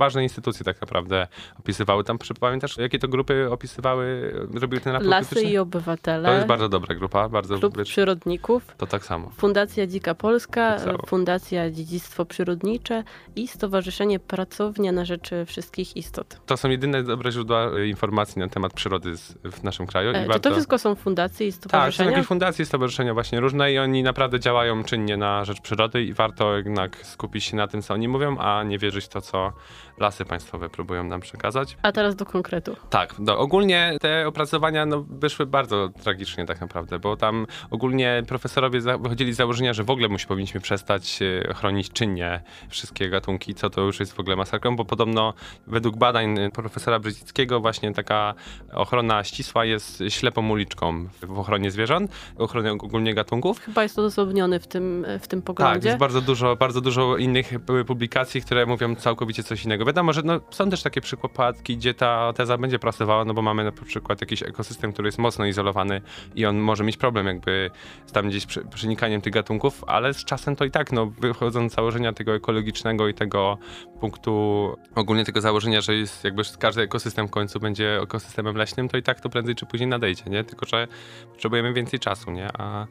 Ważne 0.00 0.22
instytucje 0.22 0.64
tak 0.64 0.80
naprawdę 0.80 1.26
opisywały. 1.58 2.04
Tam 2.04 2.18
pamiętasz, 2.40 2.76
jakie 2.78 2.98
to 2.98 3.08
grupy 3.08 3.50
opisywały, 3.50 4.32
robiły 4.54 4.80
ten 4.80 4.92
raport 4.92 5.10
Lasy 5.10 5.28
krytyczny? 5.28 5.52
i 5.52 5.58
obywatele, 5.58 6.28
To 6.28 6.34
jest 6.34 6.46
bardzo 6.46 6.68
dobra 6.68 6.94
grupa, 6.94 7.28
bardzo 7.28 7.58
Klub 7.58 7.78
wiesz, 7.78 7.88
Przyrodników, 7.88 8.74
to 8.76 8.86
tak 8.86 9.04
samo. 9.04 9.30
Fundacja 9.36 9.86
Dzika 9.86 10.14
Polska, 10.14 10.76
Tak. 10.84 11.06
Fundacja 11.06 11.70
Dziedzictwo 11.70 12.24
Przyrodnicze 12.24 13.04
i 13.36 13.48
Stowarzyszenie 13.48 14.18
Pracownia 14.18 14.92
na 14.92 15.04
Rzecz 15.04 15.30
Wszystkich 15.46 15.96
Istot. 15.96 16.40
To 16.46 16.56
są 16.56 16.70
jedyne 16.70 17.02
dobre 17.02 17.32
źródła 17.32 17.70
e, 17.76 17.86
informacji 17.88 18.38
na 18.40 18.48
temat 18.48 18.72
przyrody 18.72 19.14
w 19.52 19.62
naszym 19.62 19.86
kraju. 19.86 20.10
E, 20.10 20.12
i 20.12 20.22
Czy 20.22 20.28
warto... 20.28 20.48
to 20.48 20.54
wszystko 20.54 20.78
są 20.78 20.94
fundacje 20.94 21.46
i 21.46 21.52
Tak, 21.52 21.62
są 21.62 21.68
stowarzyszenia? 21.68 22.10
takie 22.10 22.22
fundacje, 22.22 22.66
stowarzyszenia 22.66 23.14
właśnie 23.14 23.40
różne 23.40 23.72
i 23.72 23.78
oni 23.78 24.02
naprawdę 24.02 24.40
działają 24.40 24.84
czynnie 24.84 25.16
na 25.16 25.44
rzecz 25.44 25.60
przyrody 25.60 26.02
i 26.02 26.12
warto 26.12 26.56
jednak 26.56 26.96
skupić 27.06 27.44
się 27.44 27.56
na 27.56 27.68
tym, 27.68 27.82
co 27.82 27.94
oni 27.94 28.08
mówią, 28.08 28.38
a 28.38 28.62
nie 28.62 28.78
wierzyć 28.78 29.04
w 29.04 29.08
to, 29.08 29.20
co 29.20 29.52
lasy 30.00 30.24
państwowe 30.24 30.68
próbują 30.68 31.04
nam 31.04 31.20
przekazać. 31.20 31.76
A 31.82 31.92
teraz 31.92 32.16
do 32.16 32.26
konkretu. 32.26 32.76
Tak, 32.90 33.14
no, 33.18 33.38
ogólnie 33.38 33.96
te 34.00 34.28
opracowania 34.28 34.86
no, 34.86 35.04
wyszły 35.08 35.46
bardzo 35.46 35.88
tragicznie 36.02 36.46
tak 36.46 36.60
naprawdę, 36.60 36.98
bo 36.98 37.16
tam 37.16 37.46
ogólnie 37.70 38.22
profesorowie 38.28 38.80
za, 38.80 38.98
wychodzili 38.98 39.32
z 39.32 39.36
założenia, 39.36 39.72
że 39.72 39.84
w 39.84 39.90
ogóle 39.90 40.08
musi, 40.08 40.26
powinniśmy 40.26 40.60
przestać 40.60 41.18
e, 41.22 41.54
chronić 41.54 41.90
czynnie 41.92 42.40
wszystkie 42.68 43.08
gatunki, 43.08 43.54
co 43.54 43.70
to 43.70 43.80
już 43.80 44.00
jest 44.00 44.12
w 44.12 44.20
ogóle 44.20 44.36
masakrą, 44.36 44.76
bo 44.76 44.84
podobno 44.84 45.34
według 45.66 45.96
badań 45.96 46.38
e, 46.38 46.50
profesora 46.50 46.98
Brzezickiego 46.98 47.60
właśnie 47.60 47.94
taka 47.94 48.34
ochrona 48.72 49.24
ścisła 49.24 49.64
jest 49.64 50.02
ślepą 50.08 50.48
uliczką 50.50 51.08
w 51.22 51.38
ochronie 51.38 51.70
zwierząt, 51.70 52.10
ochronie 52.38 52.72
ogólnie 52.72 53.14
gatunków. 53.14 53.60
Chyba 53.60 53.82
jest 53.82 53.98
odosobniony 53.98 54.60
w 54.60 54.66
tym, 54.66 55.06
w 55.20 55.28
tym 55.28 55.42
Tak, 55.42 55.46
poglądzie. 55.46 55.88
jest 55.88 56.00
bardzo 56.00 56.20
dużo, 56.20 56.56
bardzo 56.56 56.80
dużo 56.80 57.16
innych 57.16 57.52
e, 57.52 57.84
publikacji, 57.84 58.42
które 58.42 58.66
mówią 58.66 58.94
całkowicie 58.94 59.42
coś 59.42 59.64
innego. 59.64 59.84
Wiadomo, 59.90 60.12
że 60.12 60.22
no, 60.22 60.40
są 60.50 60.70
też 60.70 60.82
takie 60.82 61.00
przypadki, 61.00 61.76
gdzie 61.76 61.94
ta 61.94 62.32
teza 62.32 62.58
będzie 62.58 62.78
pracowała, 62.78 63.24
no 63.24 63.34
bo 63.34 63.42
mamy 63.42 63.64
na 63.64 63.72
przykład 63.72 64.20
jakiś 64.20 64.42
ekosystem, 64.42 64.92
który 64.92 65.08
jest 65.08 65.18
mocno 65.18 65.46
izolowany 65.46 66.00
i 66.34 66.46
on 66.46 66.58
może 66.58 66.84
mieć 66.84 66.96
problem 66.96 67.26
jakby 67.26 67.70
z 68.06 68.12
tam 68.12 68.28
gdzieś 68.28 68.46
przenikaniem 68.74 69.20
tych 69.20 69.32
gatunków, 69.32 69.84
ale 69.86 70.14
z 70.14 70.24
czasem 70.24 70.56
to 70.56 70.64
i 70.64 70.70
tak, 70.70 70.92
no 70.92 71.06
wychodząc 71.06 71.72
z 71.72 71.76
założenia 71.76 72.12
tego 72.12 72.34
ekologicznego 72.34 73.08
i 73.08 73.14
tego 73.14 73.58
punktu, 74.00 74.76
ogólnie 74.94 75.24
tego 75.24 75.40
założenia, 75.40 75.80
że 75.80 75.94
jest 75.94 76.24
jakby 76.24 76.42
każdy 76.58 76.82
ekosystem 76.82 77.28
w 77.28 77.30
końcu 77.30 77.60
będzie 77.60 78.00
ekosystemem 78.02 78.56
leśnym, 78.56 78.88
to 78.88 78.96
i 78.96 79.02
tak 79.02 79.20
to 79.20 79.28
prędzej 79.28 79.54
czy 79.54 79.66
później 79.66 79.88
nadejdzie, 79.88 80.24
nie? 80.26 80.44
Tylko, 80.44 80.66
że 80.66 80.88
potrzebujemy 81.32 81.72
więcej 81.72 82.00
czasu, 82.00 82.30
nie? 82.30 82.48
A, 82.58 82.86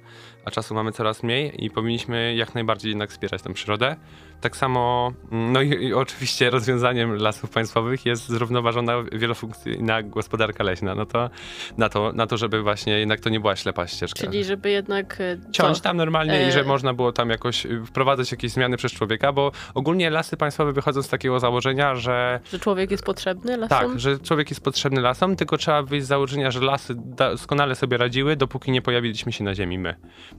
a 0.45 0.51
czasu 0.51 0.75
mamy 0.75 0.91
coraz 0.91 1.23
mniej 1.23 1.65
i 1.65 1.69
powinniśmy 1.69 2.35
jak 2.35 2.55
najbardziej 2.55 2.89
jednak 2.89 3.09
wspierać 3.09 3.41
tę 3.41 3.53
przyrodę. 3.53 3.95
Tak 4.41 4.57
samo, 4.57 5.11
mm, 5.31 5.53
no 5.53 5.61
i, 5.61 5.69
i 5.69 5.93
oczywiście 5.93 6.49
rozwiązaniem 6.79 7.15
lasów 7.15 7.49
państwowych 7.49 8.05
jest 8.05 8.29
zrównoważona 8.29 8.93
wielofunkcyjna 9.11 10.03
gospodarka 10.03 10.63
leśna. 10.63 10.95
No 10.95 11.05
to 11.05 11.29
na 11.77 11.89
to, 11.89 12.11
na 12.13 12.27
to 12.27 12.37
żeby 12.37 12.61
właśnie 12.61 12.99
jednak 12.99 13.19
to 13.19 13.29
nie 13.29 13.39
była 13.39 13.55
ślepa 13.55 13.87
ścieżka. 13.87 14.19
Czyli 14.19 14.43
żeby 14.43 14.69
jednak... 14.69 15.17
e, 15.21 15.37
Ciąć 15.51 15.77
co? 15.77 15.83
tam 15.83 15.97
normalnie 15.97 16.41
i 16.41 16.43
E, 16.43 16.51
że 16.51 16.63
można 16.63 16.93
było 16.93 17.11
tam 17.11 17.29
jakoś 17.29 17.65
y, 17.65 17.85
wprowadzać 17.85 18.31
jakieś 18.31 18.51
zmiany 18.51 18.77
przez 18.77 18.91
człowieka, 18.91 19.33
bo 19.33 19.51
ogólnie 19.73 20.09
lasy 20.09 20.37
państwowe 20.37 20.73
wychodzą 20.73 21.03
z 21.03 21.09
takiego 21.09 21.39
założenia, 21.39 21.95
że 21.95 22.39
Że 22.51 22.59
człowiek 22.59 22.91
jest 22.91 23.03
potrzebny 23.03 23.57
lasom? 23.57 23.89
tak, 23.91 23.99
że 23.99 24.19
człowiek 24.19 24.49
jest 24.49 24.63
potrzebny 24.63 25.01
lasom, 25.01 25.35
tylko 25.35 25.57
trzeba 25.57 25.83
wyjść 25.83 26.05
z 26.05 26.09
założenia, 26.09 26.51
że 26.51 26.59
lasy 26.59 26.93
doskonale 26.97 27.75
sobie 27.75 27.97
radziły, 27.97 28.35
dopóki 28.35 28.71
nie 28.71 28.81
pojawiliśmy 28.81 29.31
się 29.31 29.43
na 29.43 29.55
ziemi 29.55 29.79
my. 29.79 29.95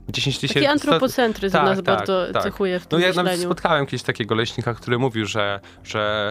10 0.09 0.39
tysięcy... 0.39 0.53
Taki 0.53 0.65
antropocentryzm 0.67 1.53
Tak, 1.57 1.65
nas 1.65 1.77
tak, 1.77 1.85
bardzo 1.85 2.27
tak. 2.33 2.43
cechuje 2.43 2.79
w 2.79 2.83
No 2.83 2.89
tym 2.97 3.01
ja 3.01 3.13
nawet 3.13 3.39
spotkałem 3.39 3.85
kiedyś 3.85 4.03
takiego 4.03 4.35
leśnika, 4.35 4.73
który 4.73 4.99
mówił, 4.99 5.25
że, 5.25 5.59
że 5.83 6.30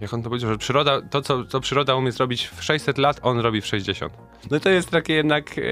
jak 0.00 0.14
on 0.14 0.22
to 0.22 0.28
powiedział, 0.28 0.50
że 0.50 0.58
przyroda, 0.58 1.02
to 1.10 1.22
co, 1.22 1.44
co 1.44 1.60
przyroda 1.60 1.94
umie 1.94 2.12
zrobić 2.12 2.46
w 2.46 2.64
600 2.64 2.98
lat, 2.98 3.20
on 3.22 3.38
robi 3.40 3.60
w 3.60 3.66
60. 3.66 4.12
No 4.50 4.60
to 4.60 4.70
jest 4.70 4.90
takie 4.90 5.14
jednak, 5.14 5.58
e, 5.58 5.62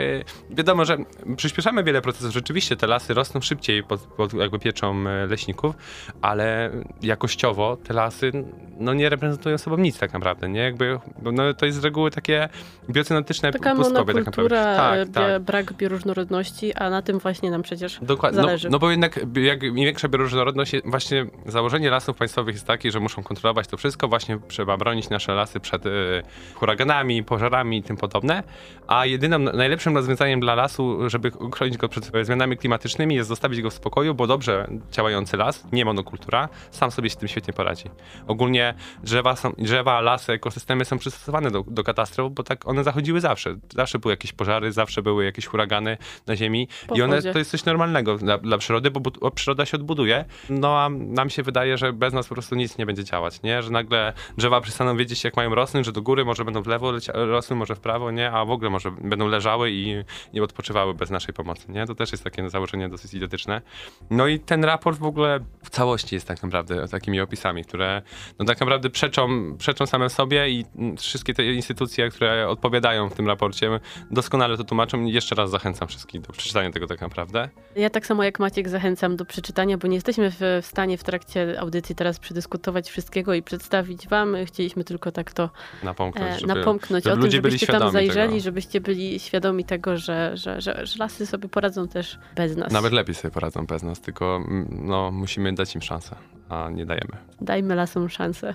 wiadomo, 0.51 0.85
że 0.85 0.97
przyspieszamy 1.37 1.85
wiele 1.85 2.03
procesów, 2.03 2.33
rzeczywiście 2.33 2.77
te 2.77 2.87
lasy 2.87 3.15
rosną 3.15 3.41
szybciej 3.41 3.83
pod, 3.85 4.01
pod 4.01 4.33
jakby 4.35 4.59
pieczą 4.59 5.09
e, 5.09 5.27
leśników, 5.27 5.75
ale 6.23 6.71
jakościowo 7.03 7.77
te 7.77 7.95
lasy 7.95 8.33
no 8.81 8.95
nie 8.95 9.09
reprezentują 9.09 9.59
sobą 9.59 9.77
nic 9.77 9.99
tak 9.99 10.13
naprawdę, 10.13 10.49
nie? 10.49 10.61
Jakby, 10.61 10.99
no 11.23 11.55
to 11.55 11.67
jest 11.67 11.81
z 11.81 11.85
reguły 11.85 12.11
takie 12.11 12.49
biocynetyczne 12.91 13.53
Taka 13.53 13.75
pustkowie 13.75 14.15
tak 14.15 14.27
naprawdę. 14.27 14.61
e, 14.61 14.77
Tak, 14.77 15.09
tak. 15.15 15.25
bie- 15.33 15.41
brak 15.41 15.73
bioróżnorodności, 15.73 16.75
a 16.75 16.91
na 16.91 17.03
tym 17.03 17.19
właśnie 17.19 17.51
nam 17.51 17.63
przecież 17.63 17.99
Dokładnie. 18.03 18.37
No, 18.41 18.45
zależy. 18.47 18.71
no 18.71 18.79
bo 18.79 18.91
jednak 18.91 19.21
jak 19.35 19.63
im 19.63 19.75
większa 19.75 20.09
bioróżnorodność, 20.09 20.73
właśnie 20.85 21.27
założenie 21.47 21.91
lasów 21.91 22.17
państwowych 22.17 22.55
jest 22.55 22.67
takie, 22.67 22.91
że 22.91 23.01
muszą 23.01 23.23
kontrolować 23.23 23.67
to 23.67 23.77
wszystko, 23.77 24.09
właśnie 24.19 24.39
trzeba 24.49 24.77
bronić 24.77 25.11
nasze 25.11 25.35
lasy 25.35 25.61
przed 25.61 25.87
y, 25.87 26.23
huraganami, 26.55 27.25
pożarami 27.25 27.79
i 27.79 27.83
tym 27.83 27.97
podobne, 27.97 28.43
a 28.87 29.07
jedynym, 29.07 29.45
najlepszym 29.45 29.97
rozwiązaniem 29.97 30.41
dla 30.41 30.55
lasu, 30.55 31.11
żeby 31.11 31.29
uchronić 31.29 31.77
go 31.77 31.89
przed 31.89 32.11
zmianami 32.23 32.57
klimatycznymi 32.57 33.15
jest 33.15 33.29
zostawić 33.29 33.63
go 33.63 33.71
w 33.71 33.75
spokoju, 33.75 34.15
bo 34.15 34.27
dobrze 34.27 34.69
działający 34.91 35.37
las, 35.37 35.67
nie 35.73 35.85
monokultura, 35.85 36.49
sam 36.71 36.91
sobie 36.91 37.11
z 37.11 37.17
tym 37.17 37.29
świetnie 37.29 37.55
poradzi. 37.55 37.85
Ogólnie 38.27 38.75
drzewa, 39.03 39.37
są, 39.37 39.53
drzewa 39.59 40.01
lasy, 40.01 40.33
ekosystemy 40.33 40.85
są 40.85 40.99
przystosowane 40.99 41.51
do, 41.51 41.65
do 41.67 41.85
katastrof, 41.85 42.33
bo 42.33 42.43
tak 42.43 42.69
one 42.69 42.85
zachodziły 42.85 43.21
zawsze. 43.21 43.57
Zawsze 43.75 43.99
były 43.99 44.13
jakieś 44.13 44.33
pożary, 44.33 44.73
zawsze 44.73 45.03
były 45.03 45.25
jakieś 45.25 45.47
huragany 45.47 45.97
na 46.27 46.37
ziemi 46.37 46.69
i 46.95 47.03
one 47.03 47.23
to 47.23 47.39
jest 47.39 47.51
coś 47.51 47.65
normalnego 47.65 48.17
dla, 48.17 48.39
dla 48.39 48.59
przyrody, 48.59 48.91
bo 48.91 49.01
bud- 49.01 49.19
o, 49.21 49.31
przyroda 49.31 49.67
się 49.67 49.77
odbuduje. 49.77 50.25
No 50.51 50.79
a 50.79 50.89
nam 50.89 51.31
się 51.31 51.43
wydaje, 51.43 51.79
że 51.79 51.93
bez 51.93 52.13
nas 52.13 52.29
po 52.29 52.35
prostu 52.35 52.55
nic 52.55 52.79
nie 52.79 52.87
będzie 52.87 53.05
działać, 53.05 53.43
nie? 53.43 53.63
Że 53.63 53.71
nagle 53.71 54.08
drzewa 54.37 54.61
przestaną 54.61 54.97
wiedzieć, 54.97 55.25
jak 55.25 55.37
mają 55.37 55.55
rosnąć, 55.55 55.87
że 55.87 55.93
do 55.93 56.03
góry 56.03 56.25
może 56.25 56.45
będą 56.45 56.63
w 56.63 56.67
lewo 56.67 56.93
rosły, 57.15 57.57
może 57.57 57.75
w 57.75 57.81
prawo, 57.81 58.11
nie, 58.11 58.33
a 58.33 58.45
w 58.45 58.51
ogóle 58.51 58.71
może 58.71 58.91
będą 58.91 59.29
leżały 59.29 59.71
i 59.71 60.05
nie 60.35 60.43
odpoczywały 60.43 60.95
bez 60.95 61.11
naszej 61.11 61.35
pomocy, 61.35 61.73
nie? 61.73 61.87
To 61.87 61.95
też 61.95 62.13
jest 62.13 62.25
takie 62.25 62.51
założenie 62.51 62.89
dosyć 62.89 63.15
idiotyczne. 63.15 63.63
No 64.11 64.27
i 64.27 64.41
ten 64.41 64.65
raport 64.65 64.99
w 64.99 65.05
ogóle 65.05 65.41
w 65.65 65.71
całości 65.71 66.15
jest 66.15 66.29
tak 66.29 66.43
naprawdę 66.43 66.89
takimi 66.89 67.21
opisami, 67.21 67.65
które 67.65 68.03
no 68.39 68.45
tak 68.45 68.61
naprawdę 68.61 68.91
przeczą, 68.91 69.57
przeczą 69.59 69.87
same 69.87 70.11
sobie 70.11 70.51
i 70.51 70.65
wszystkie 70.99 71.35
te 71.35 71.45
instytucje, 71.45 72.09
które 72.09 72.49
odpowiadają 72.49 73.09
w 73.09 73.15
tym 73.15 73.27
raporcie, 73.27 73.81
doskonale 74.11 74.57
to 74.57 74.65
tłumaczą 74.65 75.05
i 75.05 75.13
jeszcze 75.13 75.35
raz 75.35 75.51
zachęcam 75.51 75.89
wszystkich 75.89 76.21
do 76.21 76.33
przeczytania 76.33 76.71
tego 76.71 76.87
tak 76.87 77.01
naprawdę. 77.01 77.49
Ja 77.77 77.91
tak 77.91 78.07
samo 78.07 78.25
jak 78.25 78.39
Maciek 78.39 78.69
zachęcam 78.69 79.17
do 79.17 79.25
przeczytania, 79.25 79.79
bo 79.79 79.89
nie 79.89 79.95
jesteśmy 79.95 80.31
w 80.31 80.59
stanie 80.63 80.99
w 80.99 81.05
trakcie 81.05 81.61
audycji 81.61 81.95
teraz 81.95 82.19
przedyskutować 82.19 82.91
wszystkiego 82.91 83.35
i 83.35 83.43
przedstawić 83.43 83.98
wam. 84.07 84.37
Chcieliśmy 84.47 84.85
tylko 84.85 85.13
tak 85.13 85.33
to 85.33 85.51
Napomknąć, 85.83 86.37
e, 86.37 86.41
żeby, 86.41 86.55
napomknąć 86.55 87.05
żeby 87.05 87.13
o 87.13 87.17
tym, 87.17 87.25
ludzie 87.25 87.43
byli 87.43 87.53
żebyście 87.53 87.67
tam 87.67 87.75
świadomi 87.75 87.93
zajrzeli, 87.93 88.33
tego. 88.33 88.45
żebyście 88.45 88.81
byli 88.81 89.21
świadomi 89.21 89.65
tego, 89.65 89.97
że, 89.97 90.37
że, 90.37 90.61
że, 90.61 90.87
że 90.87 90.99
lasy 90.99 91.27
sobie 91.27 91.49
poradzą 91.49 91.89
też 91.89 92.19
bez 92.37 92.57
nas. 92.57 92.73
Nawet 92.73 92.93
lepiej 92.93 93.15
sobie 93.15 93.33
poradzą 93.33 93.67
bez 93.67 93.83
nas, 93.83 94.01
tylko 94.01 94.37
mm, 94.37 94.69
no, 94.71 95.11
musimy 95.11 95.53
dać 95.53 95.75
im 95.75 95.83
szansę, 95.83 96.17
a 96.49 96.71
nie 96.71 96.87
dajemy. 96.87 97.17
Dajmy 97.41 97.75
lasom 97.75 98.09
szansę. 98.09 98.55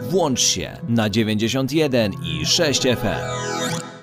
Włącz 0.00 0.40
się 0.40 0.76
na 0.88 1.10
91 1.10 2.12
i 2.12 2.46
6 2.46 2.82
FM. 2.82 3.93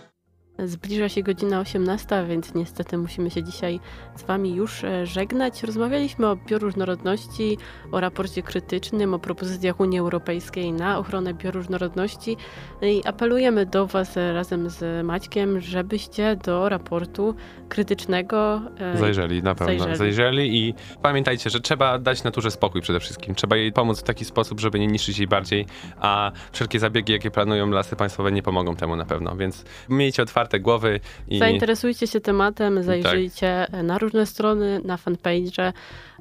Zbliża 0.66 1.10
się 1.10 1.24
godzina 1.24 1.60
18, 1.60 2.26
więc 2.30 2.54
niestety 2.56 2.98
musimy 2.98 3.32
się 3.32 3.44
dzisiaj 3.44 3.80
z 4.16 4.24
Wami 4.24 4.56
już 4.56 4.84
e, 4.84 5.06
żegnać. 5.06 5.64
Rozmawialiśmy 5.64 6.28
o 6.28 6.36
bioróżnorodności, 6.36 7.58
o 7.92 8.00
raporcie 8.00 8.42
krytycznym, 8.42 9.14
o 9.14 9.20
propozycjach 9.20 9.80
Unii 9.80 10.00
Europejskiej 10.00 10.74
na 10.74 10.98
ochronę 10.98 11.34
bioróżnorodności 11.34 12.38
No 12.82 12.88
i 12.88 13.06
apelujemy 13.06 13.66
do 13.66 13.88
Was 13.88 14.16
razem 14.16 14.70
z 14.70 15.06
Maćkiem, 15.06 15.60
żebyście 15.60 16.36
do 16.36 16.70
raportu 16.70 17.36
krytycznego 17.70 18.62
e, 18.80 18.98
Zajrzeli, 18.98 19.44
na 19.44 19.56
pewno. 19.56 19.68
zajrzeli. 19.68 19.98
Zajrzeli. 19.98 20.58
i 20.58 20.74
pamiętajcie, 21.02 21.50
że 21.50 21.60
trzeba 21.60 22.00
dać 22.00 22.24
naturze 22.24 22.52
spokój 22.52 22.82
przede 22.82 23.00
wszystkim. 23.00 23.36
Trzeba 23.36 23.56
jej 23.56 23.74
pomóc 23.74 24.00
w 24.00 24.04
taki 24.04 24.26
sposób, 24.26 24.60
żeby 24.60 24.80
nie 24.80 24.88
niszczyć 24.88 25.18
jej 25.20 25.28
bardziej, 25.28 25.66
a 26.00 26.32
wszelkie 26.52 26.80
zabiegi, 26.80 27.14
jakie 27.14 27.32
planują 27.32 27.70
lasy 27.70 27.96
państwowe, 27.96 28.32
nie 28.32 28.44
pomogą 28.44 28.76
temu 28.76 28.96
na 28.96 29.06
pewno. 29.06 29.36
Więc 29.36 29.66
miejcie 29.90 30.24
otwarte 30.24 30.51
głowy 30.60 31.00
i 31.28 31.40
Zainteresujcie 31.40 32.08
się 32.08 32.22
tematem, 32.22 32.84
zajrzyjcie 32.84 33.68
na 33.84 33.98
różne 33.98 34.26
strony, 34.26 34.82
na 34.86 34.98
fanpage. 34.98 35.74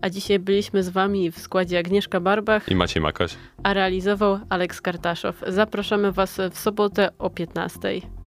A 0.02 0.10
dzisiaj 0.10 0.38
byliśmy 0.38 0.82
z 0.82 0.88
Wami 0.88 1.30
w 1.30 1.38
składzie 1.38 1.78
Agnieszka 1.78 2.20
Barbach, 2.20 2.68
i 2.68 2.74
macie 2.74 3.00
makoś. 3.00 3.36
a 3.62 3.74
realizował 3.74 4.38
Aleks 4.48 4.80
Kartaszow. 4.80 5.42
Zapraszamy 5.46 6.12
Was 6.12 6.40
w 6.52 6.58
sobotę 6.58 7.08
o 7.18 7.30
15. 7.30 7.78